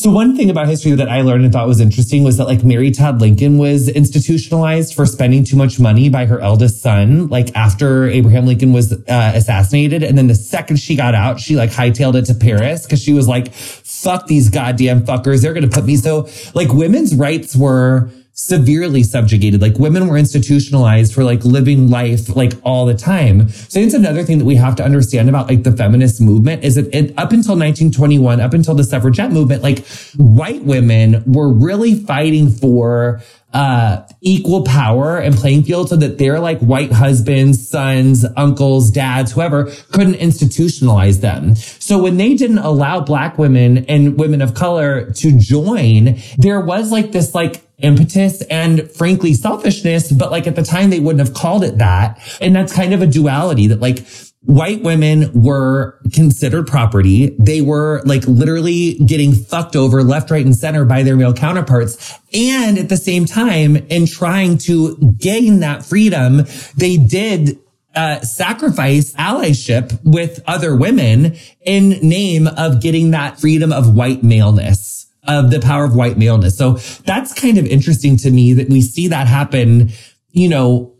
[0.00, 2.64] So one thing about history that I learned and thought was interesting was that like
[2.64, 7.54] Mary Todd Lincoln was institutionalized for spending too much money by her eldest son, like
[7.54, 10.02] after Abraham Lincoln was uh, assassinated.
[10.02, 13.12] And then the second she got out, she like hightailed it to Paris because she
[13.12, 15.42] was like, fuck these goddamn fuckers.
[15.42, 15.96] They're going to put me.
[15.96, 18.10] So like women's rights were,
[18.40, 19.60] severely subjugated.
[19.60, 23.48] Like women were institutionalized for like living life like all the time.
[23.48, 26.76] So it's another thing that we have to understand about like the feminist movement is
[26.76, 31.94] that it, up until 1921, up until the suffragette movement, like white women were really
[31.94, 33.20] fighting for
[33.52, 39.32] uh, equal power and playing field so that their like white husbands, sons, uncles, dads,
[39.32, 41.56] whoever couldn't institutionalize them.
[41.56, 46.92] So when they didn't allow black women and women of color to join, there was
[46.92, 51.34] like this like impetus and frankly selfishness, but like at the time they wouldn't have
[51.34, 52.18] called it that.
[52.40, 54.06] And that's kind of a duality that like
[54.42, 57.36] white women were considered property.
[57.38, 62.18] They were like literally getting fucked over left, right, and center by their male counterparts.
[62.32, 66.44] And at the same time, in trying to gain that freedom,
[66.76, 67.58] they did
[67.94, 74.89] uh, sacrifice allyship with other women in name of getting that freedom of white maleness
[75.36, 76.56] of the power of white maleness.
[76.56, 79.90] So that's kind of interesting to me that we see that happen,
[80.30, 80.94] you know,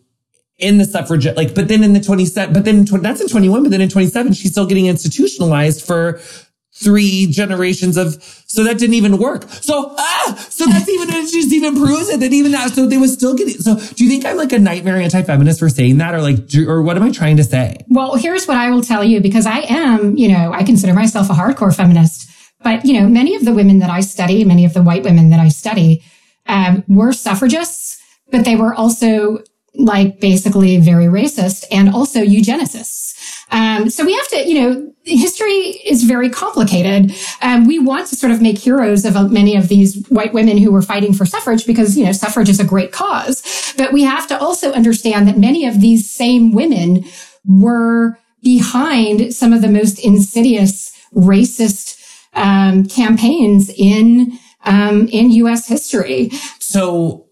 [0.58, 3.70] in the suffragette, like, but then in the 27, but then that's in 21, but
[3.70, 6.20] then in 27, she's still getting institutionalized for
[6.72, 9.50] three generations of, so that didn't even work.
[9.50, 12.96] So, ah, so that's even, it just even proves it that even that, so they
[12.98, 16.14] was still getting, so do you think I'm like a nightmare anti-feminist for saying that
[16.14, 17.78] or like, do, or what am I trying to say?
[17.88, 21.28] Well, here's what I will tell you because I am, you know, I consider myself
[21.30, 22.29] a hardcore feminist.
[22.62, 25.31] But, you know, many of the women that I study, many of the white women
[25.31, 26.03] that I study,
[26.46, 27.99] um, were suffragists,
[28.31, 29.42] but they were also
[29.75, 33.14] like basically very racist and also eugenicists.
[33.53, 37.14] Um, so we have to, you know, history is very complicated.
[37.42, 40.59] Um, we want to sort of make heroes of uh, many of these white women
[40.59, 43.75] who were fighting for suffrage because, you know, suffrage is a great cause.
[43.77, 47.05] But we have to also understand that many of these same women
[47.46, 51.99] were behind some of the most insidious racist
[52.34, 55.66] um, campaigns in um, in U.S.
[55.66, 56.30] history.
[56.58, 57.26] So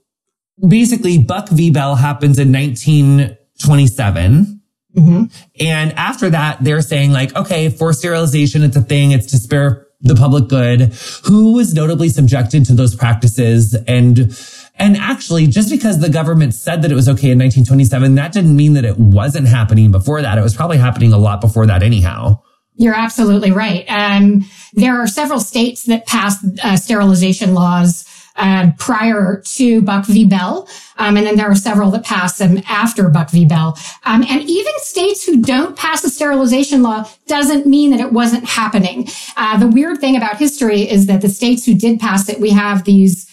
[0.66, 1.70] basically, Buck v.
[1.70, 4.60] Bell happens in 1927.
[4.96, 5.24] Mm-hmm.
[5.60, 9.12] And after that, they're saying like, okay, forced sterilization, it's a thing.
[9.12, 10.94] It's to spare the public good.
[11.24, 14.34] Who was notably subjected to those practices and
[14.80, 18.54] and actually, just because the government said that it was okay in 1927, that didn't
[18.54, 20.38] mean that it wasn't happening before that.
[20.38, 22.40] It was probably happening a lot before that anyhow.
[22.78, 23.84] You're absolutely right.
[23.88, 30.24] Um, there are several states that passed uh, sterilization laws uh, prior to Buck v.
[30.24, 30.68] Bell.
[30.96, 33.44] Um, and then there are several that pass them after Buck v.
[33.44, 33.76] Bell.
[34.04, 38.44] Um, and even states who don't pass a sterilization law doesn't mean that it wasn't
[38.44, 39.08] happening.
[39.36, 42.50] Uh, the weird thing about history is that the states who did pass it, we
[42.50, 43.27] have these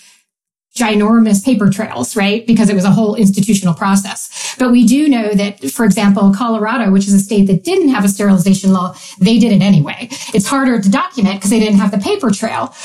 [0.76, 2.46] ginormous paper trails, right?
[2.46, 4.56] Because it was a whole institutional process.
[4.60, 8.04] But we do know that, for example, Colorado, which is a state that didn't have
[8.04, 10.10] a sterilization law, they did it anyway.
[10.34, 12.76] It's harder to document because they didn't have the paper trail.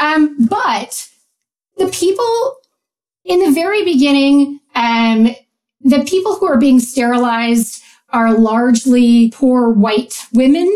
[0.00, 1.08] Um, but
[1.76, 2.56] the people
[3.24, 5.34] in the very beginning, um,
[5.80, 10.68] the people who are being sterilized are largely poor white women.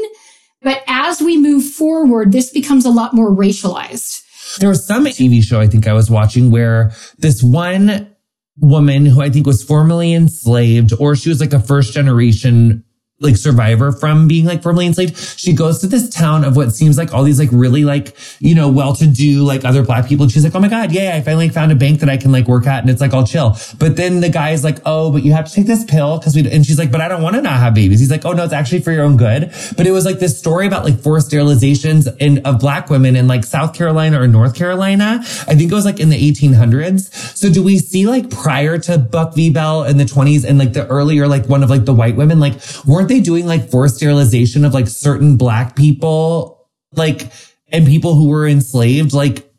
[0.63, 4.24] But as we move forward, this becomes a lot more racialized.
[4.59, 8.15] There was some TV show I think I was watching where this one
[8.59, 12.85] woman who I think was formerly enslaved, or she was like a first generation
[13.25, 15.17] like survivor from being like formerly enslaved.
[15.17, 18.55] She goes to this town of what seems like all these like really like, you
[18.55, 20.25] know, well-to-do like other black people.
[20.25, 22.33] And she's like, Oh my God, yeah, I finally found a bank that I can
[22.33, 23.57] like work at and it's like all chill.
[23.79, 26.49] But then the guy's like, Oh, but you have to take this pill because we,
[26.51, 28.01] and she's like, but I don't want to not have babies.
[28.01, 29.53] He's like, Oh no, it's actually for your own good.
[29.77, 33.29] But it was like this story about like forced sterilizations and of black women in
[33.29, 35.21] like South Carolina or North Carolina.
[35.21, 37.37] I think it was like in the 1800s.
[37.37, 39.51] So do we see like prior to Buck v.
[39.51, 42.41] Bell in the 20s and like the earlier, like one of like the white women,
[42.41, 47.31] like weren't weren't they doing like forced sterilization of like certain black people, like,
[47.69, 49.51] and people who were enslaved, like,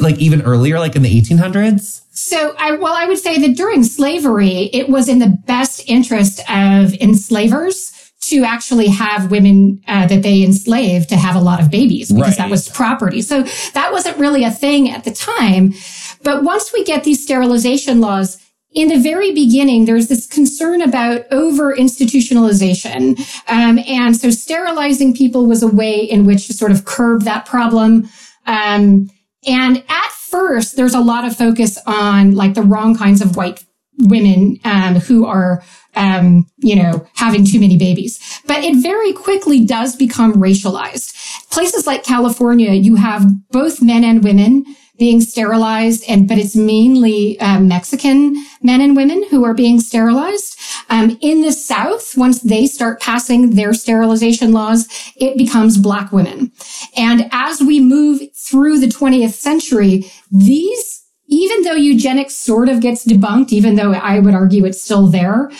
[0.00, 2.02] like even earlier, like in the 1800s?
[2.10, 6.40] So I, well, I would say that during slavery, it was in the best interest
[6.50, 11.70] of enslavers to actually have women uh, that they enslaved to have a lot of
[11.70, 12.38] babies because right.
[12.38, 13.22] that was property.
[13.22, 13.42] So
[13.74, 15.74] that wasn't really a thing at the time.
[16.22, 18.38] But once we get these sterilization laws,
[18.76, 23.18] in the very beginning, there's this concern about over institutionalization.
[23.48, 27.46] Um, and so sterilizing people was a way in which to sort of curb that
[27.46, 28.06] problem.
[28.44, 29.08] Um,
[29.46, 33.64] and at first, there's a lot of focus on like the wrong kinds of white
[33.98, 35.62] women um, who are
[35.94, 41.14] um, you know having too many babies but it very quickly does become racialized
[41.50, 44.66] places like california you have both men and women
[44.98, 50.58] being sterilized and but it's mainly um, mexican men and women who are being sterilized.
[50.88, 56.52] Um, in the south once they start passing their sterilization laws it becomes black women.
[56.96, 63.04] And as we move through the 20th century these even though eugenics sort of gets
[63.04, 65.50] debunked even though i would argue it's still there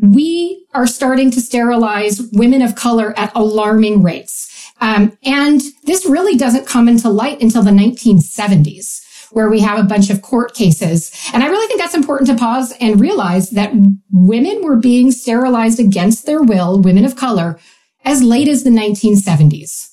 [0.00, 6.36] we are starting to sterilize women of color at alarming rates um, and this really
[6.36, 11.10] doesn't come into light until the 1970s, where we have a bunch of court cases.
[11.32, 13.72] And I really think that's important to pause and realize that
[14.12, 17.58] women were being sterilized against their will, women of color,
[18.04, 19.92] as late as the 1970s.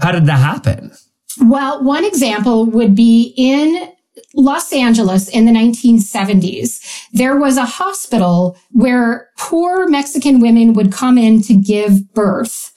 [0.00, 0.92] How did that happen?
[1.40, 3.90] Well, one example would be in
[4.34, 11.18] Los Angeles in the 1970s, there was a hospital where poor Mexican women would come
[11.18, 12.72] in to give birth.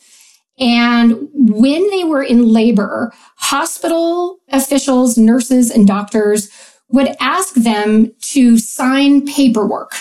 [0.60, 6.50] And when they were in labor, hospital officials, nurses, and doctors
[6.90, 9.94] would ask them to sign paperwork.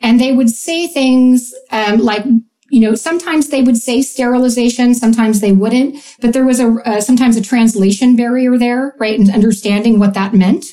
[0.00, 2.24] And they would say things um, like,
[2.70, 7.00] you know, sometimes they would say sterilization, sometimes they wouldn't, but there was a uh,
[7.00, 9.18] sometimes a translation barrier there, right?
[9.18, 10.66] And understanding what that meant.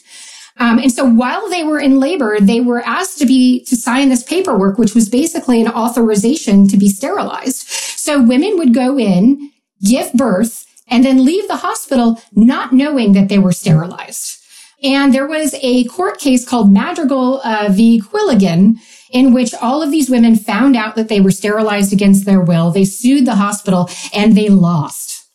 [0.57, 4.09] Um, and so while they were in labor, they were asked to be to sign
[4.09, 7.67] this paperwork, which was basically an authorization to be sterilized.
[7.67, 9.51] So women would go in,
[9.83, 14.39] give birth, and then leave the hospital not knowing that they were sterilized.
[14.83, 18.01] And there was a court case called Madrigal uh, v.
[18.01, 18.75] Quilligan,
[19.11, 22.71] in which all of these women found out that they were sterilized against their will.
[22.71, 25.25] They sued the hospital and they lost.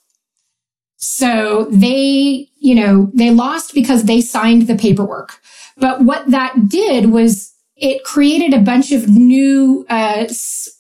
[0.97, 5.41] So they, you know, they lost because they signed the paperwork.
[5.77, 10.27] But what that did was it created a bunch of new uh,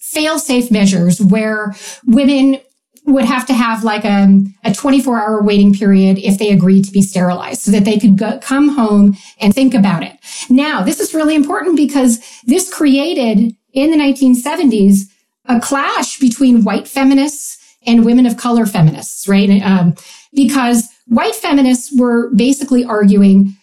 [0.01, 1.74] fail-safe measures where
[2.07, 2.61] women
[3.07, 6.93] would have to have like a, a 24 hour waiting period if they agreed to
[6.93, 10.12] be sterilized so that they could go, come home and think about it.
[10.51, 15.05] Now, this is really important because this created in the 1970s
[15.47, 17.57] a clash between white feminists
[17.87, 19.62] and women of color feminists, right?
[19.62, 19.95] Um,
[20.35, 23.56] because white feminists were basically arguing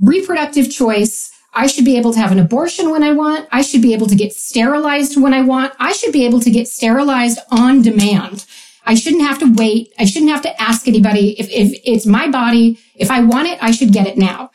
[0.00, 1.30] reproductive choice.
[1.52, 3.48] I should be able to have an abortion when I want.
[3.52, 5.72] I should be able to get sterilized when I want.
[5.78, 8.44] I should be able to get sterilized on demand.
[8.86, 9.92] I shouldn't have to wait.
[9.98, 11.38] I shouldn't have to ask anybody.
[11.38, 14.50] If, if it's my body, if I want it, I should get it now.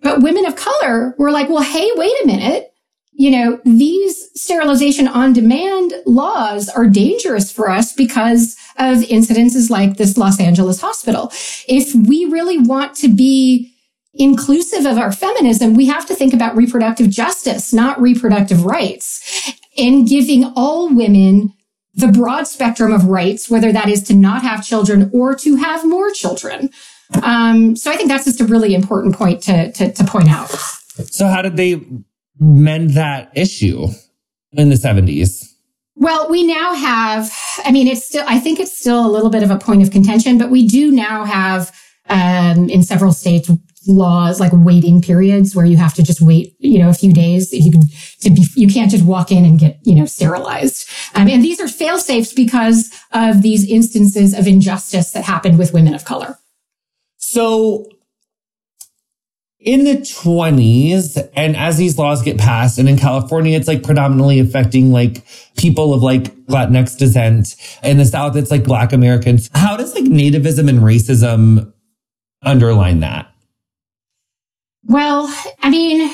[0.00, 2.72] But women of color were like, well, hey, wait a minute.
[3.12, 9.96] You know, these sterilization on demand laws are dangerous for us because of incidences like
[9.96, 11.32] this Los Angeles hospital.
[11.68, 13.72] If we really want to be
[14.14, 20.08] inclusive of our feminism, we have to think about reproductive justice, not reproductive rights and
[20.08, 21.52] giving all women
[21.94, 25.84] the broad spectrum of rights, whether that is to not have children or to have
[25.84, 26.70] more children.
[27.22, 30.50] Um, so I think that's just a really important point to, to, to point out.
[31.10, 31.80] So how did they
[32.38, 33.88] mend that issue
[34.52, 35.47] in the 70s?
[36.00, 37.32] Well, we now have,
[37.64, 39.90] I mean, it's still, I think it's still a little bit of a point of
[39.90, 41.76] contention, but we do now have,
[42.08, 43.50] um, in several states,
[43.88, 47.52] laws like waiting periods where you have to just wait, you know, a few days.
[47.52, 47.82] You can
[48.20, 50.88] to be, you can't just walk in and get, you know, sterilized.
[51.14, 55.72] Um, and these are fail safes because of these instances of injustice that happened with
[55.72, 56.38] women of color.
[57.16, 57.86] So
[59.60, 64.38] in the 20s and as these laws get passed and in california it's like predominantly
[64.38, 65.24] affecting like
[65.56, 70.04] people of like latinx descent in the south it's like black americans how does like
[70.04, 71.72] nativism and racism
[72.44, 73.28] underline that
[74.88, 75.32] well,
[75.62, 76.10] I mean,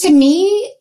[0.00, 0.74] to me,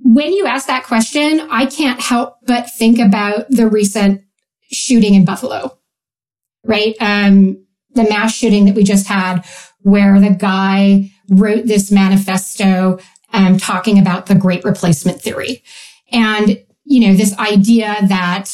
[0.00, 4.22] when you ask that question, I can't help but think about the recent
[4.72, 5.78] shooting in Buffalo,
[6.64, 6.96] right?
[7.00, 7.64] Um,
[7.94, 9.44] the mass shooting that we just had
[9.84, 12.98] where the guy wrote this manifesto
[13.32, 15.62] um, talking about the great replacement theory.
[16.10, 18.50] And, you know, this idea that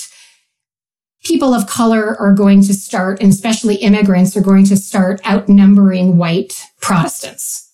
[1.23, 6.17] people of color are going to start, and especially immigrants are going to start outnumbering
[6.17, 7.73] white Protestants.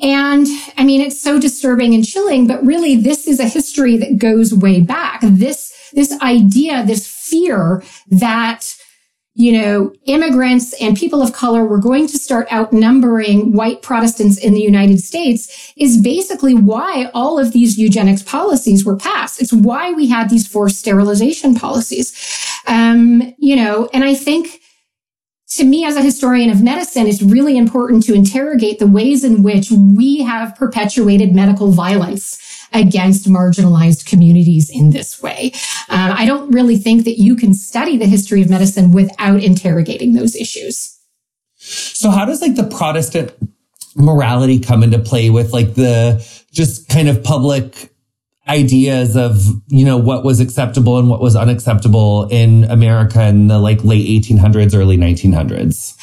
[0.00, 4.18] And I mean, it's so disturbing and chilling, but really this is a history that
[4.18, 5.20] goes way back.
[5.22, 8.77] This, this idea, this fear that
[9.38, 14.52] you know, immigrants and people of color were going to start outnumbering white Protestants in
[14.52, 19.40] the United States is basically why all of these eugenics policies were passed.
[19.40, 22.12] It's why we had these forced sterilization policies.
[22.66, 24.60] Um, you know, and I think
[25.50, 29.44] to me as a historian of medicine, it's really important to interrogate the ways in
[29.44, 35.52] which we have perpetuated medical violence against marginalized communities in this way.
[35.88, 40.14] Um, I don't really think that you can study the history of medicine without interrogating
[40.14, 40.98] those issues.
[41.56, 43.32] So how does like the Protestant
[43.96, 47.92] morality come into play with like the just kind of public
[48.48, 53.58] ideas of, you know, what was acceptable and what was unacceptable in America in the
[53.58, 55.97] like late 1800s, early 1900s?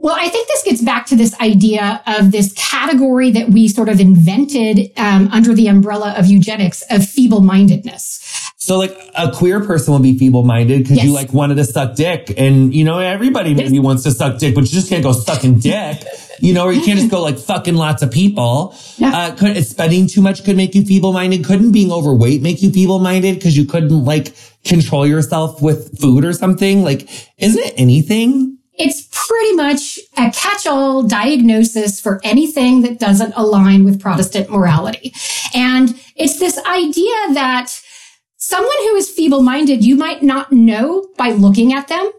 [0.00, 3.88] Well, I think this gets back to this idea of this category that we sort
[3.88, 8.24] of invented um, under the umbrella of eugenics of feeble mindedness.
[8.58, 11.06] So, like a queer person will be feeble minded because yes.
[11.06, 13.84] you like wanted to suck dick, and you know everybody maybe yes.
[13.84, 16.04] wants to suck dick, but you just can't go sucking dick.
[16.40, 18.76] You know, or you can't just go like fucking lots of people.
[18.98, 19.16] Yeah.
[19.16, 21.44] Uh, could spending too much could make you feeble minded?
[21.44, 24.34] Couldn't being overweight make you feeble minded because you couldn't like
[24.64, 26.84] control yourself with food or something?
[26.84, 28.57] Like, isn't it anything?
[28.78, 35.12] It's pretty much a catch-all diagnosis for anything that doesn't align with Protestant morality.
[35.54, 37.80] And it's this idea that
[38.36, 42.10] someone who is feeble-minded, you might not know by looking at them,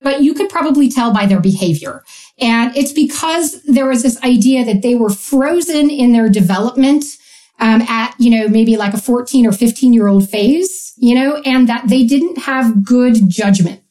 [0.00, 2.04] but you could probably tell by their behavior.
[2.40, 7.04] And it's because there was this idea that they were frozen in their development
[7.60, 11.42] um, at, you know, maybe like a 14 or 15 year old phase, you know,
[11.44, 13.82] and that they didn't have good judgment.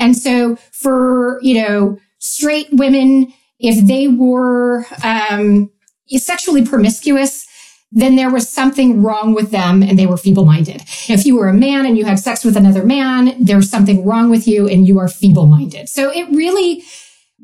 [0.00, 5.70] And so for, you know, straight women, if they were, um,
[6.08, 7.46] sexually promiscuous,
[7.92, 10.82] then there was something wrong with them and they were feeble minded.
[11.08, 14.30] If you were a man and you had sex with another man, there's something wrong
[14.30, 15.88] with you and you are feeble minded.
[15.88, 16.82] So it really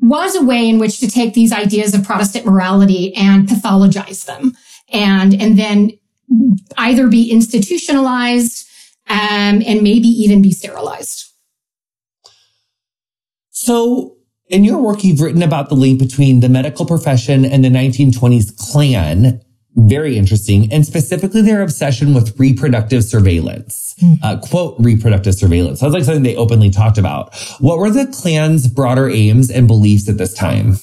[0.01, 4.53] was a way in which to take these ideas of Protestant morality and pathologize them
[4.91, 5.91] and, and then
[6.77, 8.67] either be institutionalized,
[9.09, 11.26] um, and maybe even be sterilized.
[13.67, 14.15] So
[14.47, 18.55] in your work, you've written about the link between the medical profession and the 1920s
[18.55, 19.41] Klan.
[19.75, 23.93] very interesting, and specifically their obsession with reproductive surveillance.
[24.01, 24.17] Mm.
[24.23, 25.81] Uh, quote, reproductive surveillance.
[25.81, 27.35] Sounds like something they openly talked about.
[27.59, 30.77] What were the Klan's broader aims and beliefs at this time?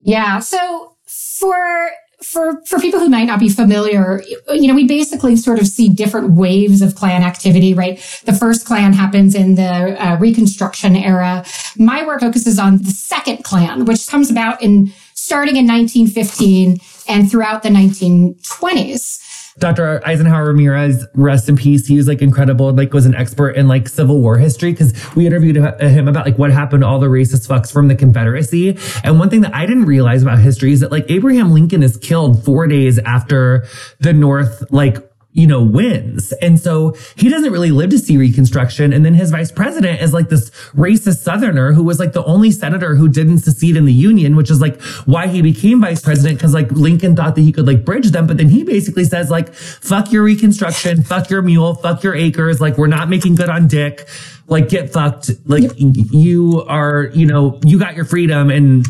[0.00, 0.40] Yeah.
[0.40, 1.90] So for
[2.22, 5.88] for for people who might not be familiar, you know, we basically sort of see
[5.88, 7.98] different waves of Klan activity, right?
[8.24, 11.44] The first Klan happens in the uh, Reconstruction era.
[11.76, 17.30] My work focuses on the second Klan, which comes about in starting in 1915 and
[17.30, 19.22] throughout the 1920s.
[19.58, 20.00] Dr.
[20.06, 21.86] Eisenhower Ramirez, rest in peace.
[21.86, 25.26] He was like incredible, like was an expert in like Civil War history because we
[25.26, 28.78] interviewed him about like what happened to all the racist fucks from the Confederacy.
[29.02, 31.96] And one thing that I didn't realize about history is that like Abraham Lincoln is
[31.96, 33.66] killed four days after
[33.98, 35.07] the North like
[35.38, 36.32] you know, wins.
[36.42, 38.92] And so he doesn't really live to see Reconstruction.
[38.92, 42.50] And then his vice president is like this racist Southerner who was like the only
[42.50, 46.40] senator who didn't secede in the Union, which is like why he became vice president.
[46.40, 48.26] Cause like Lincoln thought that he could like bridge them.
[48.26, 52.60] But then he basically says like, fuck your Reconstruction, fuck your mule, fuck your acres.
[52.60, 54.08] Like we're not making good on dick.
[54.48, 55.30] Like get fucked.
[55.44, 55.74] Like yep.
[55.78, 58.84] you are, you know, you got your freedom and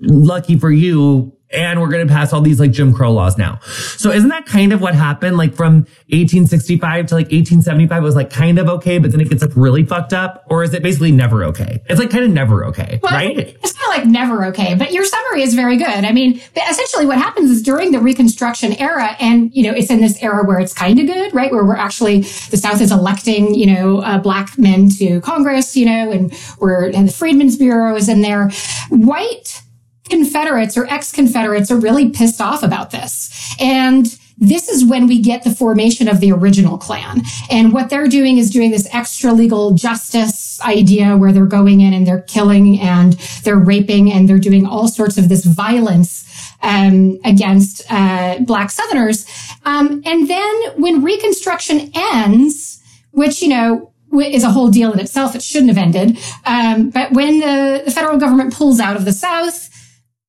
[0.00, 3.58] lucky for you and we're going to pass all these like Jim Crow laws now.
[3.96, 5.36] So isn't that kind of what happened?
[5.36, 9.42] Like from 1865 to like 1875 was like kind of okay, but then it gets
[9.42, 10.44] like really fucked up.
[10.48, 11.82] Or is it basically never okay?
[11.86, 13.36] It's like kind of never okay, well, right?
[13.36, 15.86] It's kind of like never okay, but your summary is very good.
[15.86, 20.00] I mean, essentially what happens is during the Reconstruction era, and you know, it's in
[20.00, 21.50] this era where it's kind of good, right?
[21.50, 22.20] Where we're actually,
[22.50, 26.86] the South is electing, you know, uh, black men to Congress, you know, and we're,
[26.90, 28.50] and the Freedmen's Bureau is in there.
[28.90, 29.62] White
[30.10, 33.54] Confederates or ex-Confederates are really pissed off about this.
[33.60, 34.06] And
[34.40, 37.22] this is when we get the formation of the original Klan.
[37.50, 41.92] And what they're doing is doing this extra legal justice idea where they're going in
[41.92, 43.12] and they're killing and
[43.44, 46.26] they're raping and they're doing all sorts of this violence
[46.62, 49.26] um, against uh, Black Southerners.
[49.66, 52.82] Um, and then when Reconstruction ends,
[53.12, 55.36] which, you know, is a whole deal in itself.
[55.36, 56.18] It shouldn't have ended.
[56.44, 59.69] Um, but when the, the federal government pulls out of the South,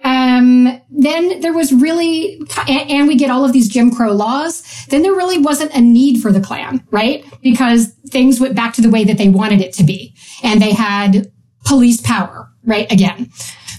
[0.04, 5.04] um, then there was really, and we get all of these Jim Crow laws, then
[5.04, 7.24] there really wasn't a need for the Klan, right?
[7.42, 10.16] Because things went back to the way that they wanted it to be.
[10.44, 11.32] And they had
[11.66, 12.92] police power, right?
[12.92, 13.30] Again.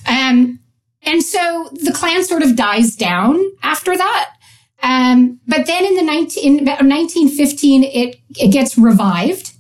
[0.09, 0.61] Um,
[1.03, 4.35] and so the Klan sort of dies down after that.
[4.83, 9.52] Um, but then in the 19, in 1915, it, it gets revived.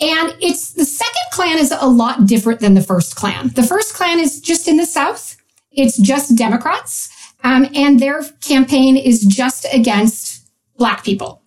[0.00, 3.48] And it's the second Klan is a lot different than the first Klan.
[3.54, 5.36] The first Klan is just in the South.
[5.70, 7.10] It's just Democrats.
[7.44, 11.42] Um, and their campaign is just against black people.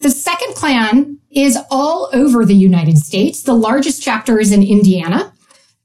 [0.00, 3.42] The second Klan is all over the United States.
[3.42, 5.32] The largest chapter is in Indiana.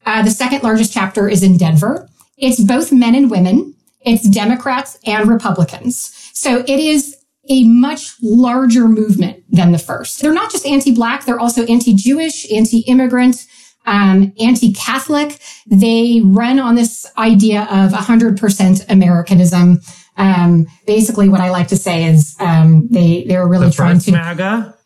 [0.06, 2.08] Uh, the second largest chapter is in Denver.
[2.38, 3.74] It's both men and women.
[4.02, 6.12] It's Democrats and Republicans.
[6.34, 7.16] So it is
[7.50, 10.22] a much larger movement than the first.
[10.22, 13.46] They're not just anti-black, they're also anti-Jewish, anti-immigrant,
[13.86, 15.40] um, anti-Catholic.
[15.68, 19.82] They run on this idea of 100% Americanism.
[20.16, 24.12] Um, basically, what I like to say is um, they they're really the trying to.
[24.12, 24.78] MAGA?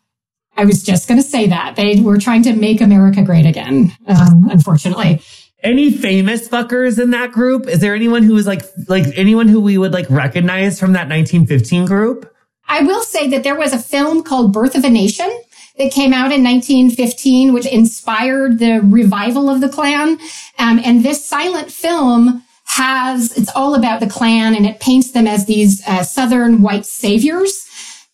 [0.56, 3.92] I was just going to say that they were trying to make America great again.
[4.08, 5.22] Um, unfortunately.
[5.62, 7.68] Any famous fuckers in that group?
[7.68, 11.08] Is there anyone who is like like anyone who we would like recognize from that
[11.08, 12.32] 1915 group?
[12.68, 15.30] I will say that there was a film called Birth of a Nation
[15.78, 20.18] that came out in 1915, which inspired the revival of the Klan.
[20.58, 25.26] Um, and this silent film has, it's all about the Klan and it paints them
[25.26, 27.66] as these uh, Southern white saviors.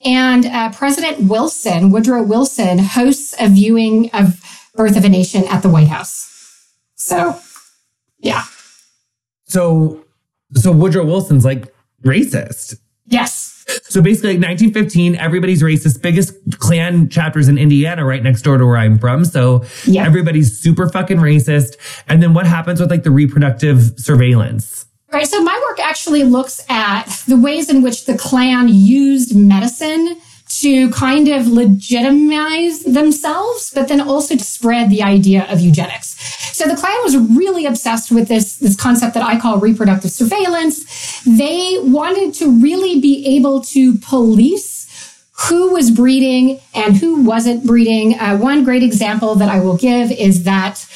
[0.05, 4.41] And uh, President Wilson, Woodrow Wilson, hosts a viewing of
[4.75, 6.31] Birth of a Nation at the White House.
[6.95, 7.39] So,
[8.19, 8.45] yeah.
[9.47, 10.05] So,
[10.55, 12.77] so Woodrow Wilson's like racist.
[13.07, 13.54] Yes.
[13.67, 16.03] So basically, like 1915, everybody's racist.
[16.03, 19.25] Biggest Klan chapters in Indiana, right next door to where I'm from.
[19.25, 20.05] So yeah.
[20.05, 21.77] everybody's super fucking racist.
[22.09, 24.87] And then what happens with like the reproductive surveillance?
[25.12, 25.27] Right.
[25.27, 30.21] So my work actually looks at the ways in which the Klan used medicine
[30.61, 36.17] to kind of legitimize themselves, but then also to spread the idea of eugenics.
[36.57, 41.23] So the Klan was really obsessed with this, this concept that I call reproductive surveillance.
[41.25, 44.75] They wanted to really be able to police
[45.49, 48.19] who was breeding and who wasn't breeding.
[48.19, 50.87] Uh, one great example that I will give is that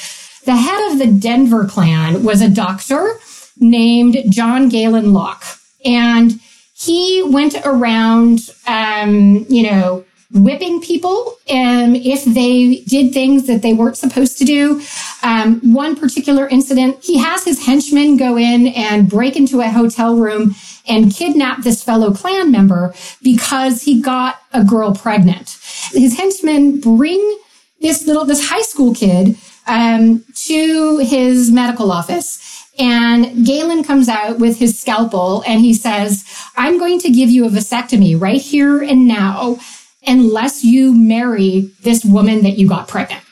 [0.45, 3.19] the head of the Denver Klan was a doctor
[3.59, 5.45] named John Galen Locke.
[5.85, 6.41] And
[6.79, 13.72] he went around, um, you know, whipping people um, if they did things that they
[13.72, 14.81] weren't supposed to do.
[15.22, 20.16] Um, one particular incident, he has his henchmen go in and break into a hotel
[20.16, 20.55] room
[20.87, 25.57] and kidnap this fellow Klan member because he got a girl pregnant.
[25.93, 27.39] His henchmen bring
[27.81, 32.58] this little, this high school kid um, to his medical office.
[32.79, 36.24] And Galen comes out with his scalpel and he says,
[36.57, 39.59] I'm going to give you a vasectomy right here and now
[40.07, 43.24] unless you marry this woman that you got pregnant.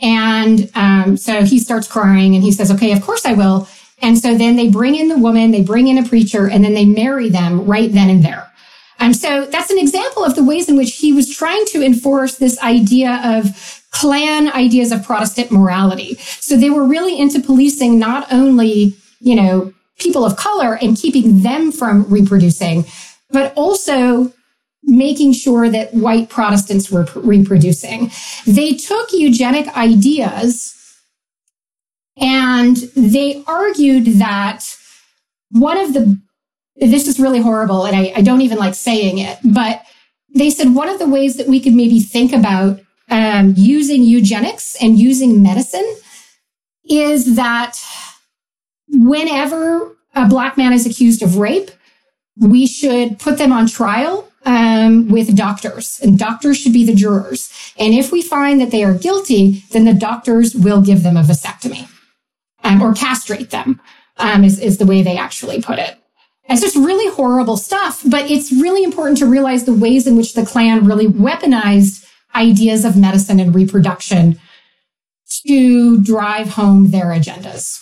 [0.00, 3.68] And um, so he starts crying and he says, okay, of course I will.
[4.02, 6.74] And so then they bring in the woman, they bring in a preacher, and then
[6.74, 8.50] they marry them right then and there.
[9.04, 12.36] And so that's an example of the ways in which he was trying to enforce
[12.36, 16.14] this idea of Klan ideas of Protestant morality.
[16.14, 21.42] So they were really into policing not only, you know, people of color and keeping
[21.42, 22.86] them from reproducing,
[23.28, 24.32] but also
[24.84, 28.10] making sure that white Protestants were reproducing.
[28.46, 30.74] They took eugenic ideas
[32.16, 34.64] and they argued that
[35.50, 36.18] one of the,
[36.76, 39.82] this is really horrible and I, I don't even like saying it, but
[40.34, 44.76] they said one of the ways that we could maybe think about um, using eugenics
[44.80, 45.96] and using medicine
[46.84, 47.78] is that
[48.88, 51.70] whenever a black man is accused of rape,
[52.36, 57.50] we should put them on trial um, with doctors, and doctors should be the jurors.
[57.78, 61.22] And if we find that they are guilty, then the doctors will give them a
[61.22, 61.88] vasectomy
[62.62, 63.80] um, or castrate them,
[64.18, 65.98] um, is, is the way they actually put it.
[66.48, 70.34] It's just really horrible stuff, but it's really important to realize the ways in which
[70.34, 74.38] the Klan really weaponized ideas of medicine and reproduction
[75.46, 77.80] to drive home their agendas.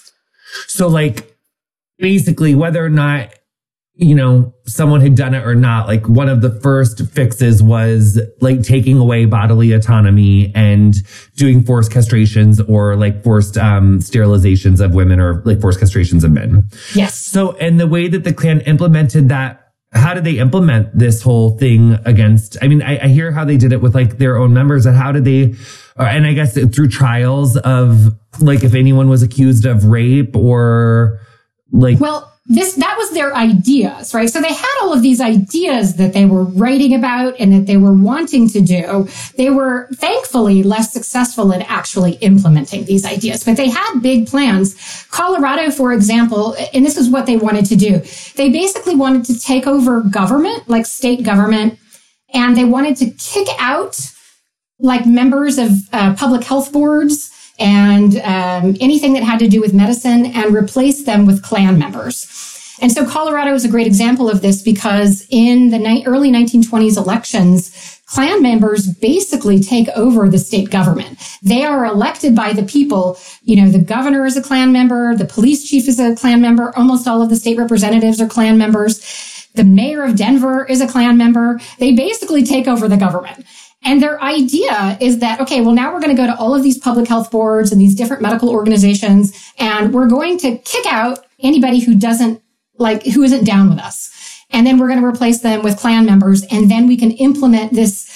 [0.68, 1.36] So, like,
[1.98, 3.34] basically, whether or not
[3.94, 8.18] you know, someone had done it or not, like one of the first fixes was
[8.40, 10.94] like taking away bodily autonomy and
[11.36, 16.32] doing forced castrations or like forced um, sterilizations of women or like forced castrations of
[16.32, 16.68] men.
[16.94, 17.14] Yes.
[17.14, 19.58] So, and the way that the Klan implemented that,
[19.92, 22.56] how did they implement this whole thing against?
[22.62, 24.96] I mean, I, I hear how they did it with like their own members and
[24.96, 25.54] how did they,
[25.98, 31.20] and I guess through trials of like if anyone was accused of rape or
[31.72, 31.98] like.
[31.98, 34.28] Well, this that was their ideas right?
[34.28, 37.76] So they had all of these ideas that they were writing about and that they
[37.76, 39.08] were wanting to do.
[39.36, 45.06] They were thankfully less successful in actually implementing these ideas but they had big plans.
[45.10, 48.02] Colorado for example and this is what they wanted to do.
[48.34, 51.78] They basically wanted to take over government like state government
[52.34, 54.00] and they wanted to kick out
[54.80, 59.74] like members of uh, public health boards and um, anything that had to do with
[59.74, 62.76] medicine and replace them with Klan members.
[62.80, 66.96] And so Colorado is a great example of this because in the ni- early 1920s
[66.96, 71.18] elections, Klan members basically take over the state government.
[71.42, 73.16] They are elected by the people.
[73.42, 76.76] You know, the governor is a Klan member, the police chief is a Klan member,
[76.76, 79.48] almost all of the state representatives are Klan members.
[79.54, 81.60] The mayor of Denver is a Klan member.
[81.78, 83.44] They basically take over the government.
[83.84, 86.62] And their idea is that, okay, well, now we're going to go to all of
[86.62, 91.20] these public health boards and these different medical organizations, and we're going to kick out
[91.40, 92.40] anybody who doesn't
[92.78, 94.10] like, who isn't down with us.
[94.50, 96.44] And then we're going to replace them with Klan members.
[96.50, 98.08] And then we can implement this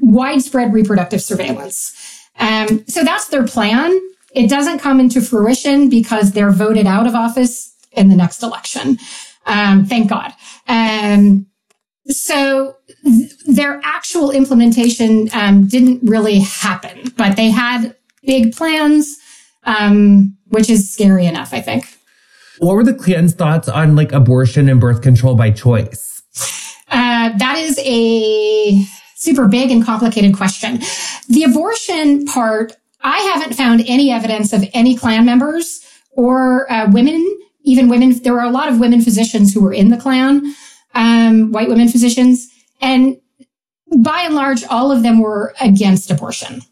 [0.00, 1.94] widespread reproductive surveillance.
[2.38, 3.98] Um, so that's their plan.
[4.34, 8.98] It doesn't come into fruition because they're voted out of office in the next election.
[9.44, 10.32] Um, thank God.
[10.68, 11.46] Um,
[12.08, 19.16] so th- their actual implementation um, didn't really happen, but they had big plans,
[19.64, 21.84] um, which is scary enough, I think.
[22.58, 26.22] What were the Klan's thoughts on like abortion and birth control by choice?
[26.88, 28.84] Uh, that is a
[29.16, 30.80] super big and complicated question.
[31.28, 35.80] The abortion part, I haven't found any evidence of any Klan members
[36.12, 37.24] or uh, women,
[37.64, 38.20] even women.
[38.22, 40.54] There were a lot of women physicians who were in the Klan
[40.94, 42.48] um, white women physicians.
[42.80, 43.18] And
[43.96, 46.62] by and large, all of them were against abortion.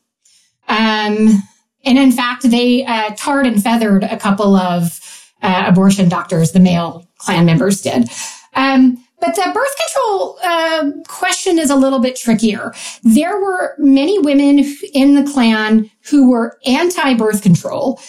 [0.68, 1.42] Um,
[1.84, 4.98] and in fact, they uh, tarred and feathered a couple of
[5.42, 8.08] uh, abortion doctors, the male Klan members did.
[8.54, 12.72] Um, but the birth control uh, question is a little bit trickier.
[13.02, 14.64] There were many women
[14.94, 18.00] in the Klan who were anti birth control,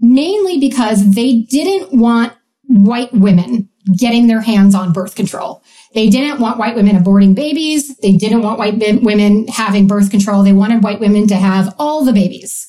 [0.00, 2.32] mainly because they didn't want
[2.66, 3.68] white women
[3.98, 5.62] getting their hands on birth control.
[5.94, 7.96] They didn't want white women aborting babies.
[7.98, 10.42] They didn't want white women having birth control.
[10.42, 12.66] They wanted white women to have all the babies.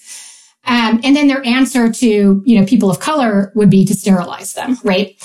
[0.66, 4.54] Um, and then their answer to, you know, people of color would be to sterilize
[4.54, 5.16] them, right?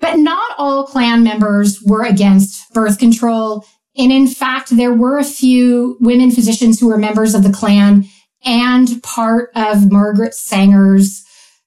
[0.00, 3.64] But not all Klan members were against birth control.
[3.96, 8.04] And in fact, there were a few women physicians who were members of the Klan
[8.44, 11.24] and part of Margaret Sanger's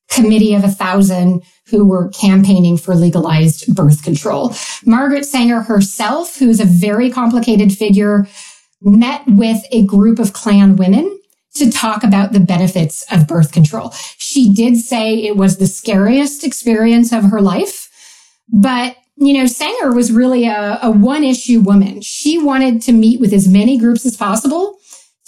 [0.10, 4.54] committee of a thousand who were campaigning for legalized birth control.
[4.86, 8.28] Margaret Sanger herself, who's a very complicated figure,
[8.82, 11.20] met with a group of Klan women
[11.56, 13.92] to talk about the benefits of birth control.
[14.18, 17.90] She did say it was the scariest experience of her life,
[18.52, 22.02] but you know, Sanger was really a, a one issue woman.
[22.02, 24.80] She wanted to meet with as many groups as possible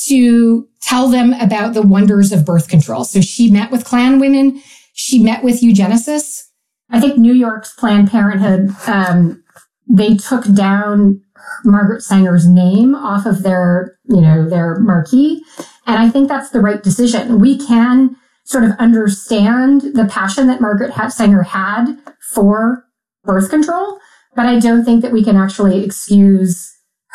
[0.07, 3.03] to tell them about the wonders of birth control.
[3.03, 4.61] So she met with Klan women.
[5.01, 6.43] She met with eugenicists.
[6.91, 9.43] I think New York's Planned Parenthood, um,
[9.89, 11.23] they took down
[11.65, 15.43] Margaret Sanger's name off of their, you know, their marquee.
[15.87, 17.39] And I think that's the right decision.
[17.39, 21.95] We can sort of understand the passion that Margaret Sanger had
[22.31, 22.85] for
[23.23, 23.97] birth control,
[24.35, 26.71] but I don't think that we can actually excuse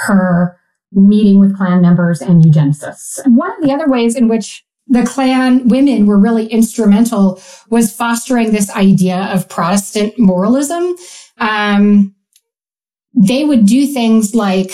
[0.09, 0.59] her
[0.91, 3.25] meeting with Klan members and eugenicists.
[3.29, 8.53] One of the other ways in which the Klan women were really instrumental was fostering
[8.53, 10.95] this idea of Protestant moralism.
[11.39, 12.15] Um,
[13.15, 14.71] they would do things like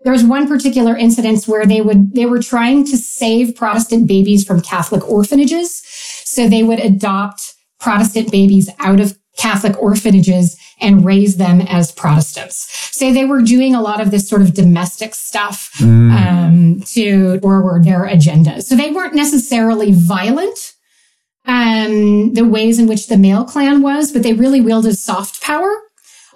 [0.00, 4.44] there was one particular incident where they would they were trying to save Protestant babies
[4.44, 5.82] from Catholic orphanages,
[6.24, 12.68] so they would adopt Protestant babies out of Catholic orphanages and raise them as Protestants.
[12.96, 16.10] So they were doing a lot of this sort of domestic stuff mm.
[16.12, 18.62] um, to forward their agenda.
[18.62, 20.74] So they weren't necessarily violent,
[21.46, 25.72] um, the ways in which the male Klan was, but they really wielded soft power.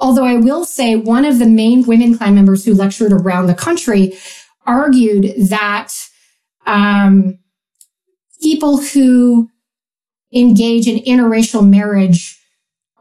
[0.01, 3.55] Although I will say one of the main women Klan members who lectured around the
[3.55, 4.14] country
[4.66, 5.93] argued that
[6.66, 7.38] um,
[8.40, 9.49] people who
[10.32, 12.38] engage in interracial marriage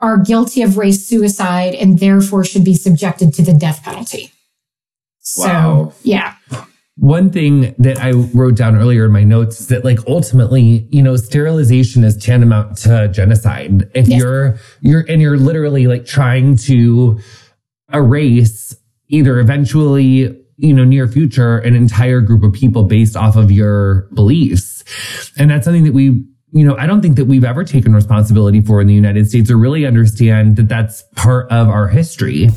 [0.01, 4.31] are guilty of race suicide and therefore should be subjected to the death penalty.
[5.37, 5.93] Wow.
[5.93, 6.35] So, yeah.
[6.97, 11.01] One thing that I wrote down earlier in my notes is that like ultimately, you
[11.01, 13.89] know, sterilization is tantamount to genocide.
[13.95, 14.19] If yes.
[14.19, 17.19] you're you're and you're literally like trying to
[17.93, 18.75] erase
[19.07, 24.07] either eventually, you know, near future an entire group of people based off of your
[24.13, 24.83] beliefs.
[25.37, 26.23] And that's something that we
[26.53, 29.49] you know, I don't think that we've ever taken responsibility for in the United States
[29.49, 32.49] or really understand that that's part of our history.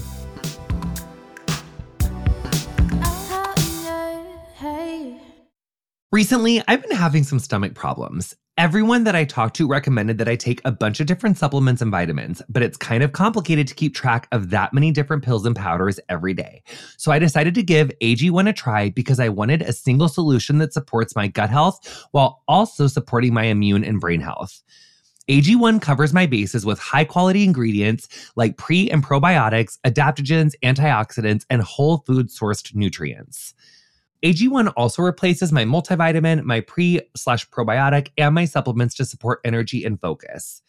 [6.10, 8.36] Recently, I've been having some stomach problems.
[8.56, 11.90] Everyone that I talked to recommended that I take a bunch of different supplements and
[11.90, 15.56] vitamins, but it's kind of complicated to keep track of that many different pills and
[15.56, 16.62] powders every day.
[16.96, 20.72] So I decided to give AG1 a try because I wanted a single solution that
[20.72, 24.62] supports my gut health while also supporting my immune and brain health.
[25.28, 31.60] AG1 covers my bases with high quality ingredients like pre and probiotics, adaptogens, antioxidants, and
[31.62, 33.52] whole food sourced nutrients.
[34.24, 39.84] AG1 also replaces my multivitamin, my pre slash probiotic, and my supplements to support energy
[39.84, 40.62] and focus.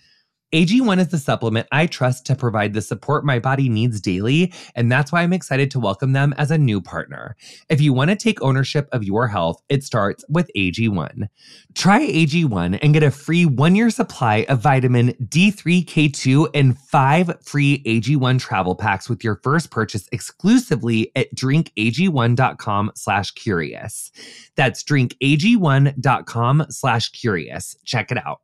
[0.56, 4.90] AG1 is the supplement I trust to provide the support my body needs daily, and
[4.90, 7.36] that's why I'm excited to welcome them as a new partner.
[7.68, 11.28] If you want to take ownership of your health, it starts with AG1.
[11.74, 17.84] Try AG1 and get a free one year supply of vitamin D3K2 and five free
[17.84, 24.10] AG1 travel packs with your first purchase exclusively at drinkag1.com slash curious.
[24.56, 27.76] That's drinkag1.com slash curious.
[27.84, 28.40] Check it out.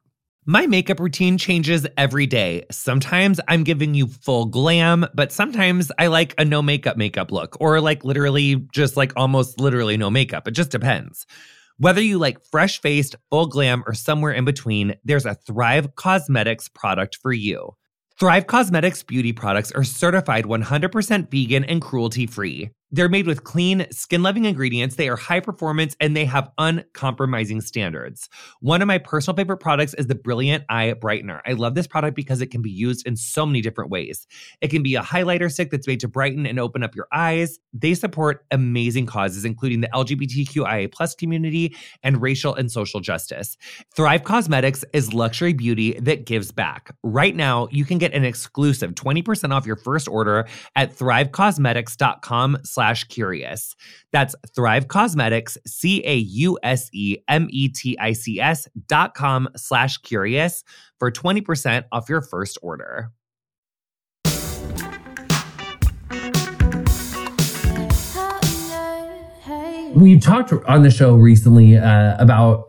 [0.48, 2.66] My makeup routine changes every day.
[2.72, 7.56] Sometimes I'm giving you full glam, but sometimes I like a no makeup makeup look
[7.60, 10.48] or like literally just like almost literally no makeup.
[10.48, 11.28] It just depends.
[11.78, 16.74] Whether you like fresh faced, full glam, or somewhere in between, there's a Thrive Causemetics
[16.74, 17.76] product for you.
[18.20, 22.72] Thrive Causemetics beauty products are certified 100% vegan and cruelty free.
[22.92, 24.96] They're made with clean, skin loving ingredients.
[24.96, 28.28] They are high performance and they have uncompromising standards.
[28.60, 31.40] One of my personal favorite products is the Brilliant Eye Brightener.
[31.46, 34.28] I love this product because it can be used in so many different ways.
[34.60, 37.60] It can be a highlighter stick that's made to brighten and open up your eyes.
[37.74, 43.58] They support amazing causes, including the LGBTQIA plus community and racial and social justice.
[43.96, 46.94] Thrive Causemetics is luxury beauty that gives back.
[47.04, 52.81] Right now, you can get an exclusive 20% off your first order at thrivecausemetics.com slash
[53.10, 53.76] curious.
[54.12, 59.14] That's Thrive Causemetics, C A U S E M E T I C S dot
[59.14, 60.64] com slash curious
[61.00, 63.12] for 20% off your first order.
[69.96, 72.68] We've talked on the show recently uh, about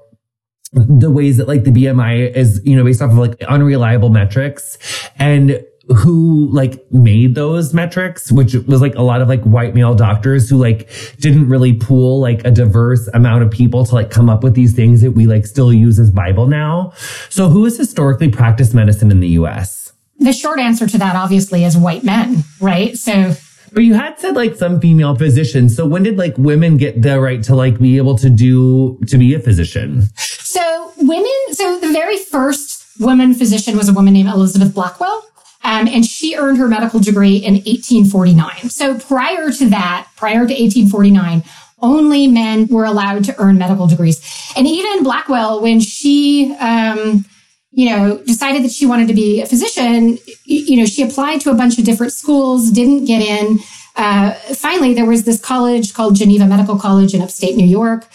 [0.73, 4.79] the ways that like the BMI is, you know, based off of like unreliable metrics.
[5.19, 9.95] And who like made those metrics, which was like a lot of like white male
[9.95, 14.31] doctors who like didn't really pool like a diverse amount of people to like come
[14.31, 16.93] up with these things that we like still use as Bible now.
[17.31, 19.93] So who has historically practiced medicine in the US?
[20.19, 22.97] The short answer to that obviously is white men, right?
[22.97, 23.35] So
[23.73, 25.75] but you had said like some female physicians.
[25.75, 29.17] So when did like women get the right to like be able to do, to
[29.17, 30.03] be a physician?
[30.17, 35.25] So women, so the very first woman physician was a woman named Elizabeth Blackwell.
[35.65, 38.69] Um, and she earned her medical degree in 1849.
[38.71, 41.45] So prior to that, prior to 1849,
[41.81, 44.21] only men were allowed to earn medical degrees.
[44.57, 47.25] And even Blackwell, when she, um,
[47.71, 51.51] you know, decided that she wanted to be a physician, you know, she applied to
[51.51, 53.59] a bunch of different schools, didn't get in.
[53.97, 58.07] Uh, finally, there was this college called Geneva Medical College in upstate New York.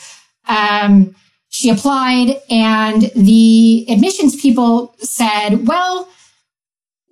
[0.47, 1.15] Um,
[1.49, 6.07] she applied and the admissions people said, well,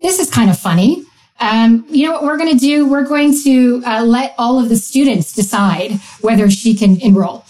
[0.06, 1.04] this is kind of funny.
[1.40, 2.88] Um, you know what we're going to do?
[2.88, 7.44] We're going to uh, let all of the students decide whether she can enroll.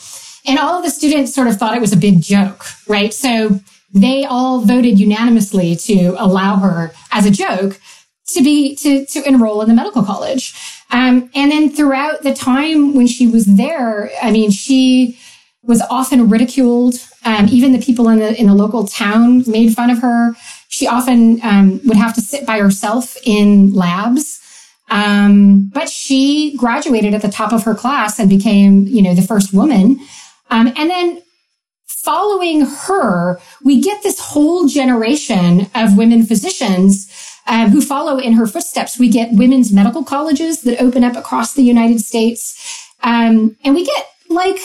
[0.48, 3.14] And all of the students sort of thought it was a big joke, right?
[3.14, 3.60] So
[3.94, 7.80] they all voted unanimously to allow her as a joke
[8.28, 10.54] to be to to enroll in the medical college.
[10.92, 15.20] Um, and then throughout the time when she was there, I mean, she
[15.62, 16.96] was often ridiculed.
[17.26, 20.36] Um, even the people in the in the local town made fun of her.
[20.76, 24.42] She often um, would have to sit by herself in labs.
[24.90, 29.22] Um, but she graduated at the top of her class and became, you know, the
[29.22, 30.02] first woman.
[30.50, 31.22] Um, and then
[31.88, 37.10] following her, we get this whole generation of women physicians
[37.48, 39.00] um, who follow in her footsteps.
[39.00, 42.92] We get women's medical colleges that open up across the United States.
[43.02, 44.60] Um, and we get like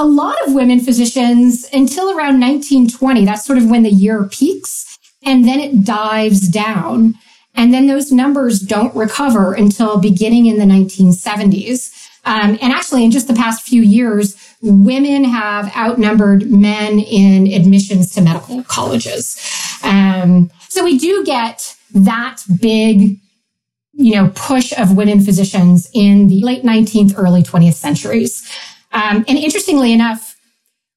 [0.00, 3.26] a lot of women physicians until around 1920.
[3.26, 7.14] That's sort of when the year peaks and then it dives down.
[7.54, 11.94] And then those numbers don't recover until beginning in the 1970s.
[12.24, 18.14] Um, and actually, in just the past few years, women have outnumbered men in admissions
[18.14, 19.38] to medical colleges.
[19.82, 23.18] Um, so we do get that big,
[23.92, 28.48] you know, push of women physicians in the late 19th, early 20th centuries.
[28.92, 30.36] Um, and interestingly enough,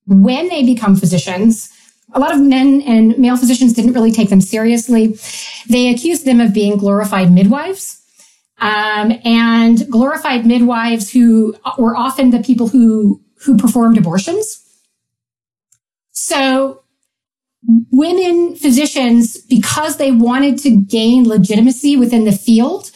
[0.07, 1.69] when they become physicians,
[2.13, 5.17] a lot of men and male physicians didn't really take them seriously.
[5.69, 7.99] They accused them of being glorified midwives.
[8.59, 14.59] Um, and glorified midwives who were often the people who, who performed abortions.
[16.11, 16.83] So
[17.91, 22.91] women physicians, because they wanted to gain legitimacy within the field,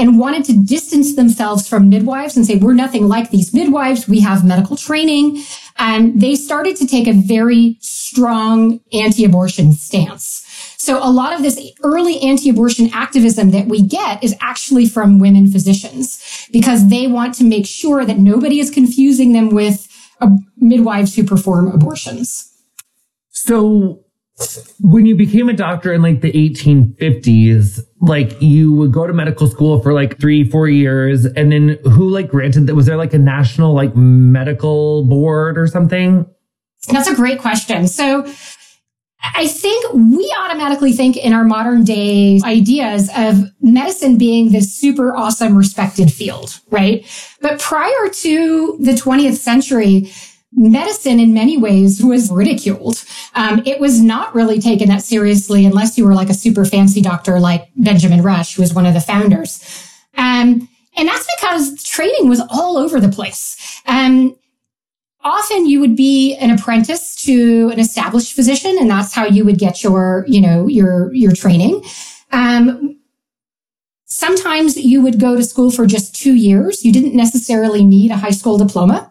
[0.00, 4.08] and wanted to distance themselves from midwives and say, we're nothing like these midwives.
[4.08, 5.44] We have medical training.
[5.78, 10.46] And they started to take a very strong anti-abortion stance.
[10.78, 15.46] So a lot of this early anti-abortion activism that we get is actually from women
[15.46, 19.86] physicians because they want to make sure that nobody is confusing them with
[20.22, 22.50] uh, midwives who perform abortions.
[23.30, 24.00] So
[24.80, 29.46] when you became a doctor in like the 1850s, like you would go to medical
[29.46, 31.24] school for like three, four years.
[31.24, 32.74] And then who like granted that?
[32.74, 36.26] Was there like a national like medical board or something?
[36.88, 37.86] That's a great question.
[37.86, 38.26] So
[39.22, 45.14] I think we automatically think in our modern day ideas of medicine being this super
[45.14, 47.06] awesome, respected field, right?
[47.42, 50.10] But prior to the 20th century,
[50.52, 53.04] medicine in many ways was ridiculed.
[53.34, 57.00] Um, it was not really taken that seriously unless you were like a super fancy
[57.00, 59.62] doctor like Benjamin Rush, who was one of the founders.
[60.16, 63.80] Um, and that's because training was all over the place.
[63.86, 64.36] Um,
[65.22, 69.58] often you would be an apprentice to an established physician, and that's how you would
[69.58, 71.82] get your, you know, your your training.
[72.32, 72.98] Um,
[74.06, 76.84] sometimes you would go to school for just two years.
[76.84, 79.10] You didn't necessarily need a high school diploma.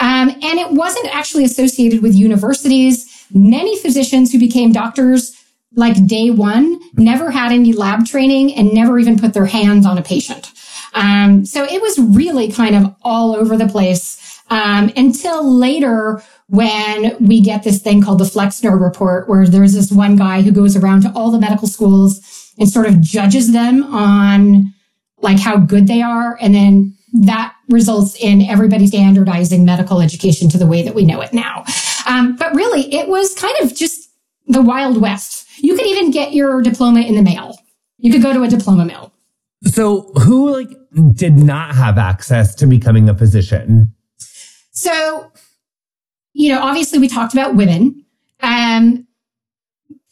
[0.00, 3.26] Um, and it wasn't actually associated with universities.
[3.32, 5.34] Many physicians who became doctors
[5.74, 9.98] like day one never had any lab training and never even put their hands on
[9.98, 10.52] a patient.
[10.94, 17.14] Um, so it was really kind of all over the place um, until later when
[17.20, 20.76] we get this thing called the Flexner report, where there's this one guy who goes
[20.76, 24.72] around to all the medical schools and sort of judges them on
[25.20, 30.58] like how good they are, and then that results in everybody standardizing medical education to
[30.58, 31.64] the way that we know it now.
[32.06, 34.10] Um, but really, it was kind of just
[34.46, 35.46] the Wild West.
[35.58, 37.58] You could even get your diploma in the mail.
[37.98, 39.12] You could go to a diploma mill.
[39.64, 40.68] So, who like
[41.14, 43.92] did not have access to becoming a physician?
[44.70, 45.32] So,
[46.32, 48.04] you know, obviously, we talked about women.
[48.40, 49.06] Um,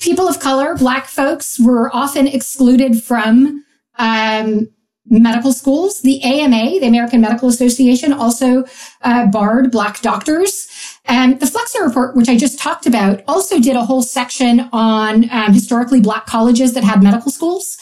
[0.00, 3.64] people of color, black folks were often excluded from
[3.98, 4.68] um,
[5.08, 6.00] medical schools.
[6.02, 8.64] The AMA, the American Medical Association, also
[9.02, 10.68] uh, barred black doctors.
[11.04, 15.30] And the Flexner report, which I just talked about, also did a whole section on
[15.30, 17.76] um, historically black colleges that had medical schools.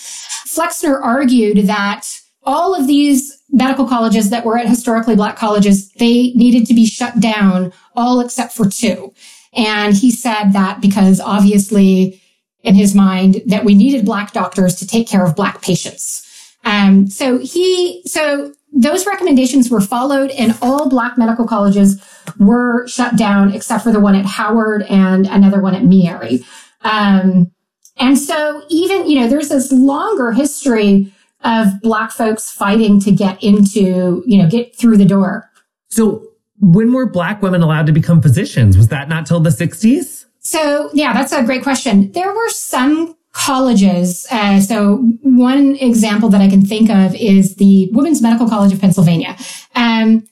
[0.47, 2.07] Flexner argued that
[2.45, 6.87] all of these medical colleges that were at historically black colleges, they needed to be
[6.87, 9.13] shut down, all except for two.
[9.55, 12.21] And he said that because obviously
[12.63, 16.24] in his mind that we needed black doctors to take care of black patients.
[16.65, 22.03] Um, so he, so those recommendations were followed and all black medical colleges
[22.39, 26.45] were shut down except for the one at Howard and another one at Meharry.
[26.83, 27.53] Um,
[27.97, 31.13] and so even, you know, there's this longer history
[31.45, 35.49] of black folks fighting to get into, you know, get through the door.
[35.89, 36.27] So
[36.59, 38.77] when were black women allowed to become physicians?
[38.77, 40.25] Was that not till the 60s?
[40.41, 42.11] So yeah, that's a great question.
[42.13, 44.27] There were some colleges.
[44.31, 48.81] Uh, so one example that I can think of is the Women's Medical College of
[48.81, 49.37] Pennsylvania.
[49.75, 50.27] Um,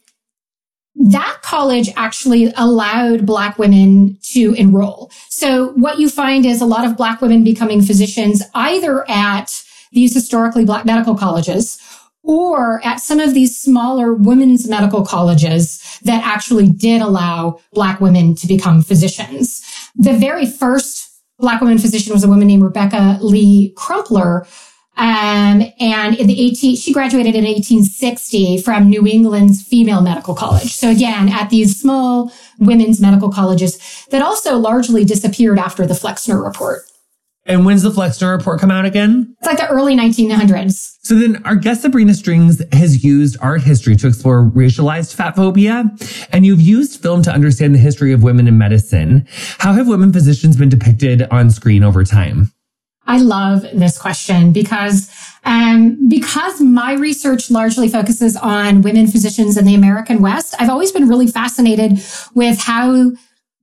[0.95, 5.11] that college actually allowed black women to enroll.
[5.29, 10.15] So what you find is a lot of black women becoming physicians either at these
[10.15, 11.79] historically black medical colleges
[12.23, 18.37] or at some of these smaller women's medical colleges that actually did allow black women
[18.37, 19.61] to become physicians.
[19.97, 24.47] The very first black woman physician was a woman named Rebecca Lee Crumpler.
[24.97, 30.73] Um, and in the 18, she graduated in 1860 from New England's Female Medical College.
[30.75, 36.43] So again, at these small women's medical colleges that also largely disappeared after the Flexner
[36.43, 36.83] report.
[37.45, 39.35] And when's the Flexner report come out again?
[39.41, 40.99] It's like the early 1900s.
[41.03, 45.91] So then our guest Sabrina Strings has used art history to explore racialized fat phobia.
[46.31, 49.27] And you've used film to understand the history of women in medicine.
[49.59, 52.53] How have women physicians been depicted on screen over time?
[53.07, 55.11] I love this question because
[55.45, 60.55] um, because my research largely focuses on women physicians in the American West.
[60.61, 62.01] I've always been really fascinated
[62.35, 63.11] with how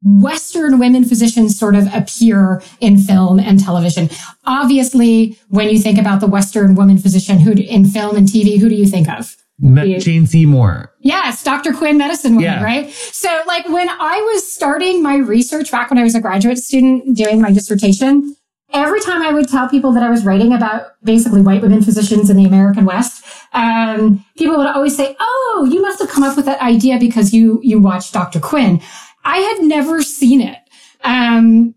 [0.04, 4.10] Western women physicians sort of appear in film and television.
[4.46, 8.70] Obviously, when you think about the Western woman physician who in film and TV, who
[8.70, 9.36] do you think of?
[9.62, 10.94] Me- Jane Seymour.
[11.02, 11.74] Yes, Dr.
[11.74, 12.64] Quinn, medicine woman, yeah.
[12.64, 12.90] right?
[12.90, 17.18] So, like when I was starting my research back when I was a graduate student
[17.18, 18.38] doing my dissertation,
[18.72, 22.30] every time I would tell people that I was writing about basically white women physicians
[22.30, 23.24] in the American West,
[23.54, 27.34] um, people would always say, "Oh, you must have come up with that idea because
[27.34, 28.40] you you watched Dr.
[28.40, 28.82] Quinn."
[29.24, 30.58] I had never seen it.
[31.04, 31.76] Um,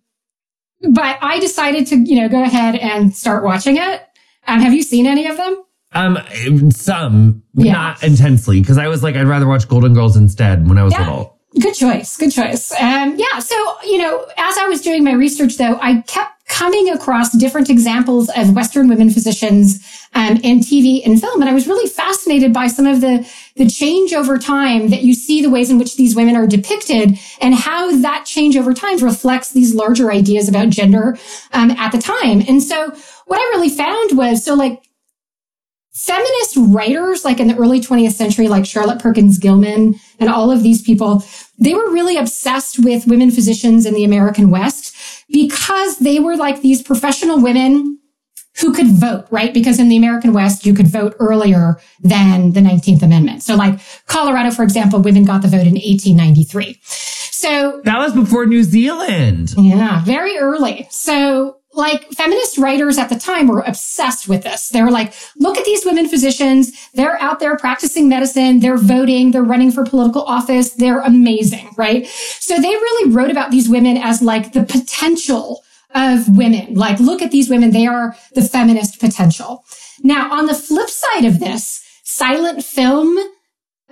[0.81, 4.03] but I decided to, you know, go ahead and start watching it.
[4.47, 5.63] Um, have you seen any of them?
[5.93, 7.73] Um, some, yeah.
[7.73, 10.95] not intensely, because I was like, I'd rather watch Golden Girls instead when I was
[10.95, 11.01] yeah.
[11.01, 11.39] little.
[11.61, 12.17] Good choice.
[12.17, 12.73] Good choice.
[12.73, 13.39] Um, yeah.
[13.39, 17.71] So, you know, as I was doing my research though, I kept coming across different
[17.71, 21.41] examples of Western women physicians um, in TV and film.
[21.41, 23.27] And I was really fascinated by some of the,
[23.57, 27.19] the change over time that you see the ways in which these women are depicted
[27.41, 31.17] and how that change over time reflects these larger ideas about gender
[31.53, 32.43] um, at the time.
[32.47, 32.95] And so
[33.27, 34.83] what I really found was, so like
[35.93, 40.63] feminist writers, like in the early 20th century, like Charlotte Perkins Gilman and all of
[40.63, 41.25] these people,
[41.59, 44.95] they were really obsessed with women physicians in the American West
[45.31, 47.99] because they were like these professional women
[48.61, 49.55] who could vote, right?
[49.55, 53.43] Because in the American West, you could vote earlier than the 19th Amendment.
[53.43, 56.79] So like Colorado, for example, women got the vote in 1893.
[56.83, 59.55] So that was before New Zealand.
[59.57, 60.87] Yeah, very early.
[60.91, 64.69] So like feminist writers at the time were obsessed with this.
[64.69, 66.73] They were like, look at these women physicians.
[66.95, 68.61] They're out there practicing medicine.
[68.61, 69.31] They're voting.
[69.31, 70.73] They're running for political office.
[70.75, 72.07] They're amazing, right?
[72.07, 75.63] So they really wrote about these women as like the potential
[75.95, 76.75] of women.
[76.75, 77.71] Like, look at these women.
[77.71, 79.65] They are the feminist potential.
[80.03, 83.19] Now, on the flip side of this, silent film,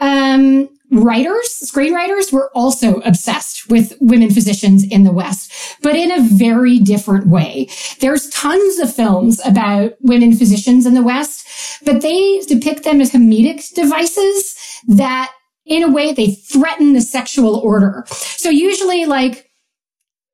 [0.00, 6.20] um, writers, screenwriters were also obsessed with women physicians in the West, but in a
[6.20, 7.68] very different way.
[8.00, 11.46] There's tons of films about women physicians in the West,
[11.84, 15.32] but they depict them as comedic devices that
[15.64, 18.04] in a way they threaten the sexual order.
[18.08, 19.48] So usually like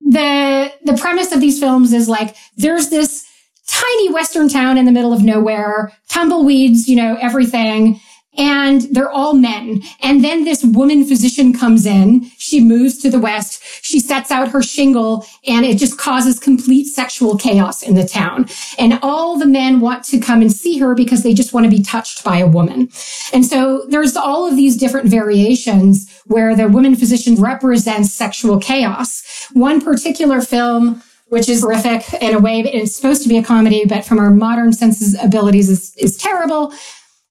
[0.00, 3.26] the, the premise of these films is like, there's this
[3.68, 8.00] tiny Western town in the middle of nowhere, tumbleweeds, you know, everything
[8.36, 9.82] and they're all men.
[10.00, 12.30] And then this woman physician comes in.
[12.38, 13.62] She moves to the West.
[13.82, 18.46] She sets out her shingle and it just causes complete sexual chaos in the town.
[18.78, 21.70] And all the men want to come and see her because they just want to
[21.70, 22.88] be touched by a woman.
[23.32, 29.48] And so there's all of these different variations where the woman physician represents sexual chaos.
[29.52, 32.60] One particular film which is horrific in a way.
[32.60, 36.72] It's supposed to be a comedy, but from our modern senses abilities is, is terrible.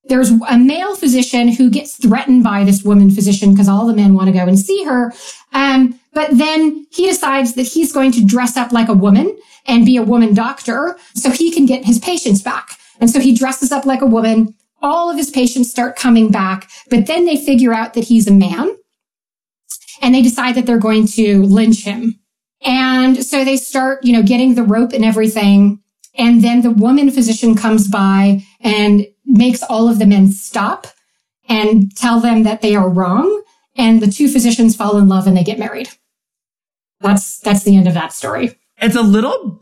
[0.07, 4.13] There's a male physician who gets threatened by this woman physician because all the men
[4.13, 5.11] want to go and see her.
[5.53, 9.35] Um, but then he decides that he's going to dress up like a woman
[9.65, 12.77] and be a woman doctor so he can get his patients back.
[12.99, 14.53] And so he dresses up like a woman.
[14.81, 18.31] All of his patients start coming back, but then they figure out that he's a
[18.31, 18.75] man
[20.01, 22.19] and they decide that they're going to lynch him.
[22.63, 25.81] And so they start, you know, getting the rope and everything.
[26.17, 30.87] And then the woman physician comes by and makes all of the men stop
[31.47, 33.43] and tell them that they are wrong.
[33.77, 35.89] And the two physicians fall in love and they get married.
[37.01, 38.57] That's, that's the end of that story.
[38.77, 39.61] It's a little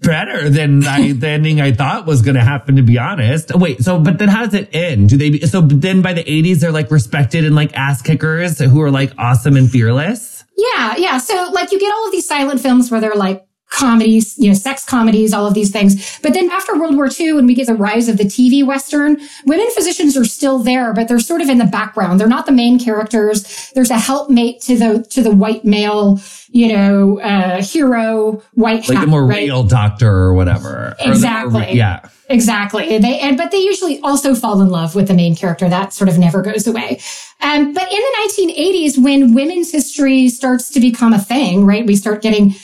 [0.00, 3.54] better than I, the ending I thought was going to happen, to be honest.
[3.54, 5.10] Wait, so, but then how does it end?
[5.10, 8.80] Do they, so then by the 80s, they're like respected and like ass kickers who
[8.80, 10.44] are like awesome and fearless?
[10.56, 11.18] Yeah, yeah.
[11.18, 14.54] So like you get all of these silent films where they're like comedies, you know,
[14.54, 16.18] sex comedies, all of these things.
[16.20, 19.16] But then after World War II, when we get the rise of the TV Western,
[19.46, 22.18] women physicians are still there, but they're sort of in the background.
[22.20, 23.70] They're not the main characters.
[23.74, 28.98] There's a helpmate to the, to the white male, you know, uh, hero, white Like
[28.98, 29.38] hat, a more right?
[29.44, 30.96] real doctor or whatever.
[31.00, 31.72] Or the- or- Exactly.
[31.72, 32.08] yeah.
[32.28, 32.96] Exactly.
[32.98, 35.68] They, and, but they usually also fall in love with the main character.
[35.68, 37.00] That sort of never goes away.
[37.40, 41.84] Um, but in the 1980s, when women's history starts to become a thing, right?
[41.84, 42.54] We start getting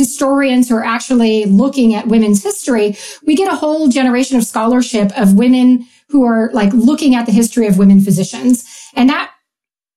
[0.00, 2.96] historians who are actually looking at women's history.
[3.24, 7.32] We get a whole generation of scholarship of women who are like looking at the
[7.32, 8.64] history of women physicians.
[8.96, 9.30] And that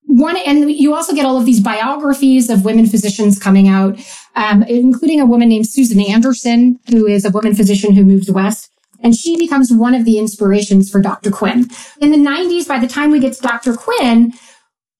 [0.05, 3.97] one, and you also get all of these biographies of women physicians coming out,
[4.35, 8.69] um, including a woman named Susan Anderson, who is a woman physician who moves west.
[8.99, 11.31] And she becomes one of the inspirations for Dr.
[11.31, 11.69] Quinn.
[11.99, 13.75] In the 90s, by the time we get to Dr.
[13.75, 14.33] Quinn,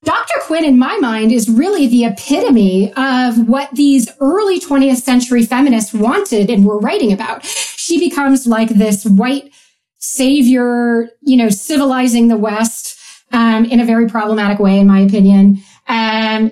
[0.04, 0.34] Dr.
[0.42, 5.94] Quinn, in my mind, is really the epitome of what these early 20th century feminists
[5.94, 7.46] wanted and were writing about.
[7.46, 9.54] She becomes like this white
[10.00, 13.00] savior, you know, civilizing the West,
[13.32, 15.58] um, in a very problematic way, in my opinion.
[15.88, 16.52] Um,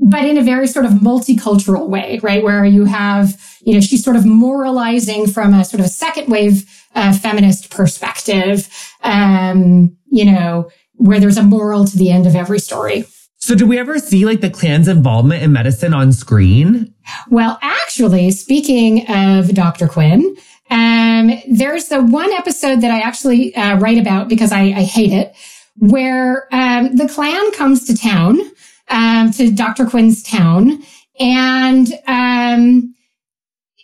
[0.00, 2.42] but in a very sort of multicultural way, right?
[2.42, 6.64] Where you have, you know, she's sort of moralizing from a sort of second wave
[6.94, 8.68] uh, feminist perspective,
[9.02, 10.70] um, you know,
[11.00, 13.04] where there's a moral to the end of every story.
[13.38, 16.94] So do we ever see like the Klan's involvement in medicine on screen?
[17.30, 19.88] Well, actually, speaking of Dr.
[19.88, 20.36] Quinn,
[20.70, 25.12] um, there's the one episode that I actually uh, write about because I, I hate
[25.12, 25.34] it,
[25.78, 28.38] where um, the Klan comes to town,
[28.88, 29.86] um, to Dr.
[29.86, 30.82] Quinn's town,
[31.18, 32.94] and um,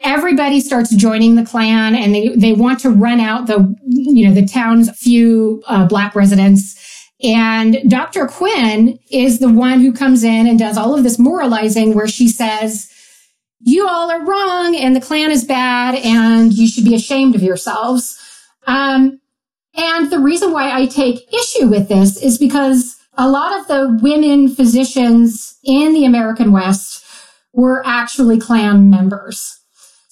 [0.03, 4.35] everybody starts joining the Klan, and they they want to run out the you know
[4.35, 6.75] the town's few uh, black residents.
[7.23, 8.27] And Dr.
[8.27, 12.29] Quinn is the one who comes in and does all of this moralizing where she
[12.29, 12.93] says,
[13.61, 17.43] you all are wrong and the Klan is bad and you should be ashamed of
[17.43, 18.19] yourselves.
[18.67, 19.21] Um,
[19.75, 23.99] and the reason why I take issue with this is because a lot of the
[24.03, 27.05] women physicians in the American West
[27.53, 29.59] were actually Klan members.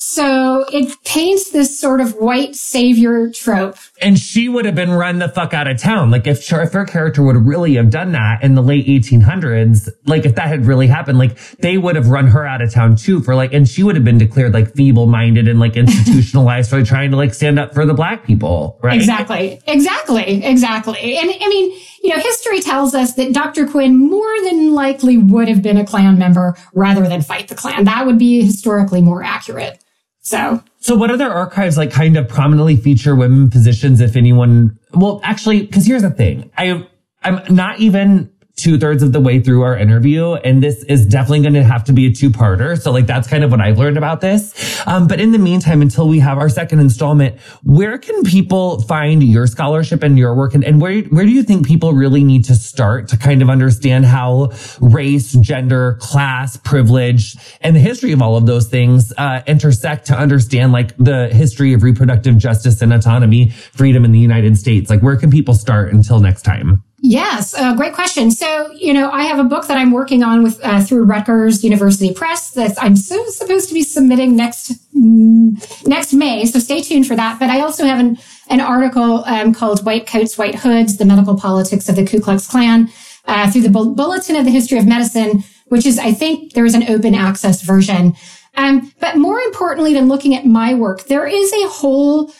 [0.06, 3.78] So it paints this sort of white savior trope.
[4.02, 6.10] And she would have been run the fuck out of town.
[6.10, 10.26] Like if, if her character would really have done that in the late 1800s, like
[10.26, 13.22] if that had really happened, like they would have run her out of town too
[13.22, 16.84] for like, and she would have been declared like feeble minded and like institutionalized for
[16.84, 18.96] trying to like stand up for the black people, right?
[18.96, 19.58] Exactly.
[19.66, 20.44] Exactly.
[20.44, 21.16] Exactly.
[21.16, 23.66] And I mean, you know, history tells us that Dr.
[23.66, 27.84] Quinn more than likely would have been a Klan member rather than fight the Klan.
[27.84, 29.80] That would be historically more accurate.
[30.24, 35.20] So, So what other archives like kind of prominently feature women physicians if anyone, well,
[35.22, 36.50] actually, because here's the thing.
[36.56, 36.86] I,
[37.22, 40.34] I'm not even two thirds of the way through our interview.
[40.34, 42.80] And this is definitely going to have to be a two parter.
[42.80, 44.54] So like, that's kind of what I've learned about this.
[44.86, 49.22] Um, but in the meantime, until we have our second installment, where can people find
[49.22, 50.54] your scholarship and your work?
[50.54, 53.50] And, and where, where do you think people really need to start to kind of
[53.50, 59.42] understand how race, gender, class, privilege, and the history of all of those things, uh,
[59.46, 64.56] intersect to understand like the history of reproductive justice and autonomy, freedom in the United
[64.56, 64.90] States?
[64.90, 66.84] Like, where can people start until next time?
[67.06, 68.30] Yes, uh, great question.
[68.30, 71.62] So, you know, I have a book that I'm working on with uh, through Rutgers
[71.62, 76.46] University Press that I'm so supposed to be submitting next mm, next May.
[76.46, 77.38] So stay tuned for that.
[77.38, 78.16] But I also have an
[78.48, 82.46] an article um, called "White Coats, White Hoods: The Medical Politics of the Ku Klux
[82.46, 82.88] Klan"
[83.26, 86.64] uh, through the Bull- Bulletin of the History of Medicine, which is I think there
[86.64, 88.14] is an open access version.
[88.56, 92.32] Um, but more importantly than looking at my work, there is a whole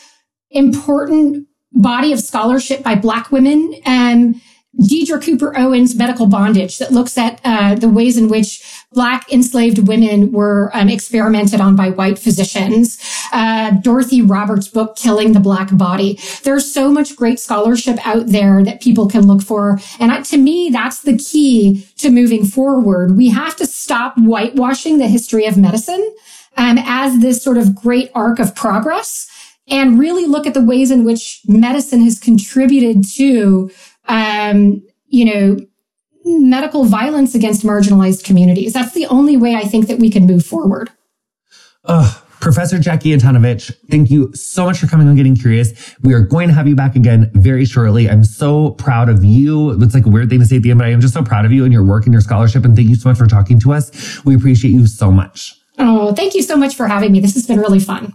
[0.49, 3.75] important body of scholarship by Black women.
[3.85, 4.41] Um,
[4.83, 8.61] Deirdre Cooper Owens Medical Bondage that looks at uh, the ways in which
[8.91, 12.97] Black enslaved women were um, experimented on by white physicians.
[13.31, 16.19] Uh, Dorothy Roberts' book, Killing the Black Body.
[16.43, 19.79] There's so much great scholarship out there that people can look for.
[19.99, 23.17] And I, to me, that's the key to moving forward.
[23.17, 26.15] We have to stop whitewashing the history of medicine
[26.57, 29.29] um, as this sort of great arc of progress
[29.67, 33.71] and really look at the ways in which medicine has contributed to
[34.07, 35.57] um, you know,
[36.25, 38.73] medical violence against marginalized communities.
[38.73, 40.89] That's the only way I think that we can move forward.
[41.83, 45.95] Uh, Professor Jackie Antonovich, thank you so much for coming on Getting Curious.
[46.01, 48.09] We are going to have you back again very shortly.
[48.09, 49.81] I'm so proud of you.
[49.81, 51.23] It's like a weird thing to say at the end, but I am just so
[51.23, 52.65] proud of you and your work and your scholarship.
[52.65, 54.23] And thank you so much for talking to us.
[54.25, 55.53] We appreciate you so much.
[55.77, 57.19] Oh, thank you so much for having me.
[57.19, 58.13] This has been really fun.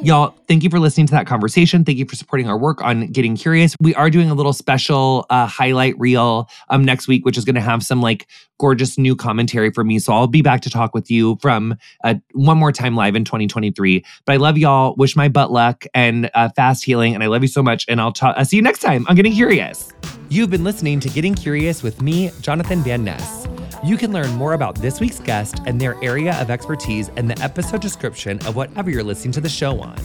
[0.00, 1.84] Y'all, thank you for listening to that conversation.
[1.84, 3.74] Thank you for supporting our work on Getting Curious.
[3.80, 7.56] We are doing a little special uh, highlight reel um, next week, which is going
[7.56, 8.28] to have some like
[8.60, 9.98] gorgeous new commentary for me.
[9.98, 13.24] So I'll be back to talk with you from uh, one more time live in
[13.24, 14.04] 2023.
[14.24, 14.94] But I love y'all.
[14.96, 17.14] Wish my butt luck and uh, fast healing.
[17.14, 17.84] And I love you so much.
[17.88, 19.92] And I'll, ta- I'll see you next time on Getting Curious.
[20.28, 23.48] You've been listening to Getting Curious with me, Jonathan Van Ness.
[23.84, 27.40] You can learn more about this week's guest and their area of expertise in the
[27.40, 29.96] episode description of whatever you're listening to the show on.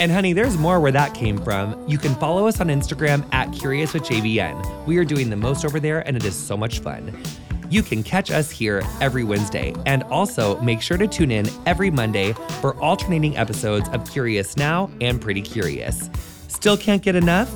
[0.00, 1.86] And honey, there's more where that came from.
[1.86, 4.86] You can follow us on Instagram at Curious with JVN.
[4.86, 7.22] We are doing the most over there and it is so much fun.
[7.68, 9.74] You can catch us here every Wednesday.
[9.84, 12.32] And also make sure to tune in every Monday
[12.62, 16.08] for alternating episodes of Curious Now and Pretty Curious.
[16.48, 17.50] Still can't get enough?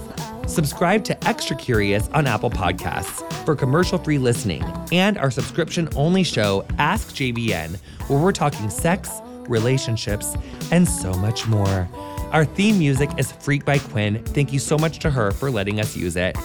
[0.46, 4.62] Subscribe to Extra Curious on Apple Podcasts for commercial free listening
[4.92, 9.10] and our subscription only show, Ask JVN, where we're talking sex,
[9.48, 10.36] relationships,
[10.70, 11.88] and so much more.
[12.32, 14.22] Our theme music is Freak by Quinn.
[14.24, 16.36] Thank you so much to her for letting us use it.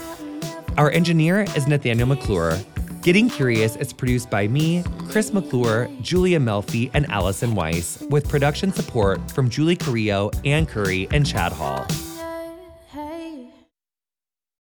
[0.78, 2.58] Our engineer is Nathaniel McClure.
[3.02, 8.72] Getting Curious is produced by me, Chris McClure, Julia Melfi, and Allison Weiss, with production
[8.72, 11.86] support from Julie Carrillo, Ann Curry, and Chad Hall.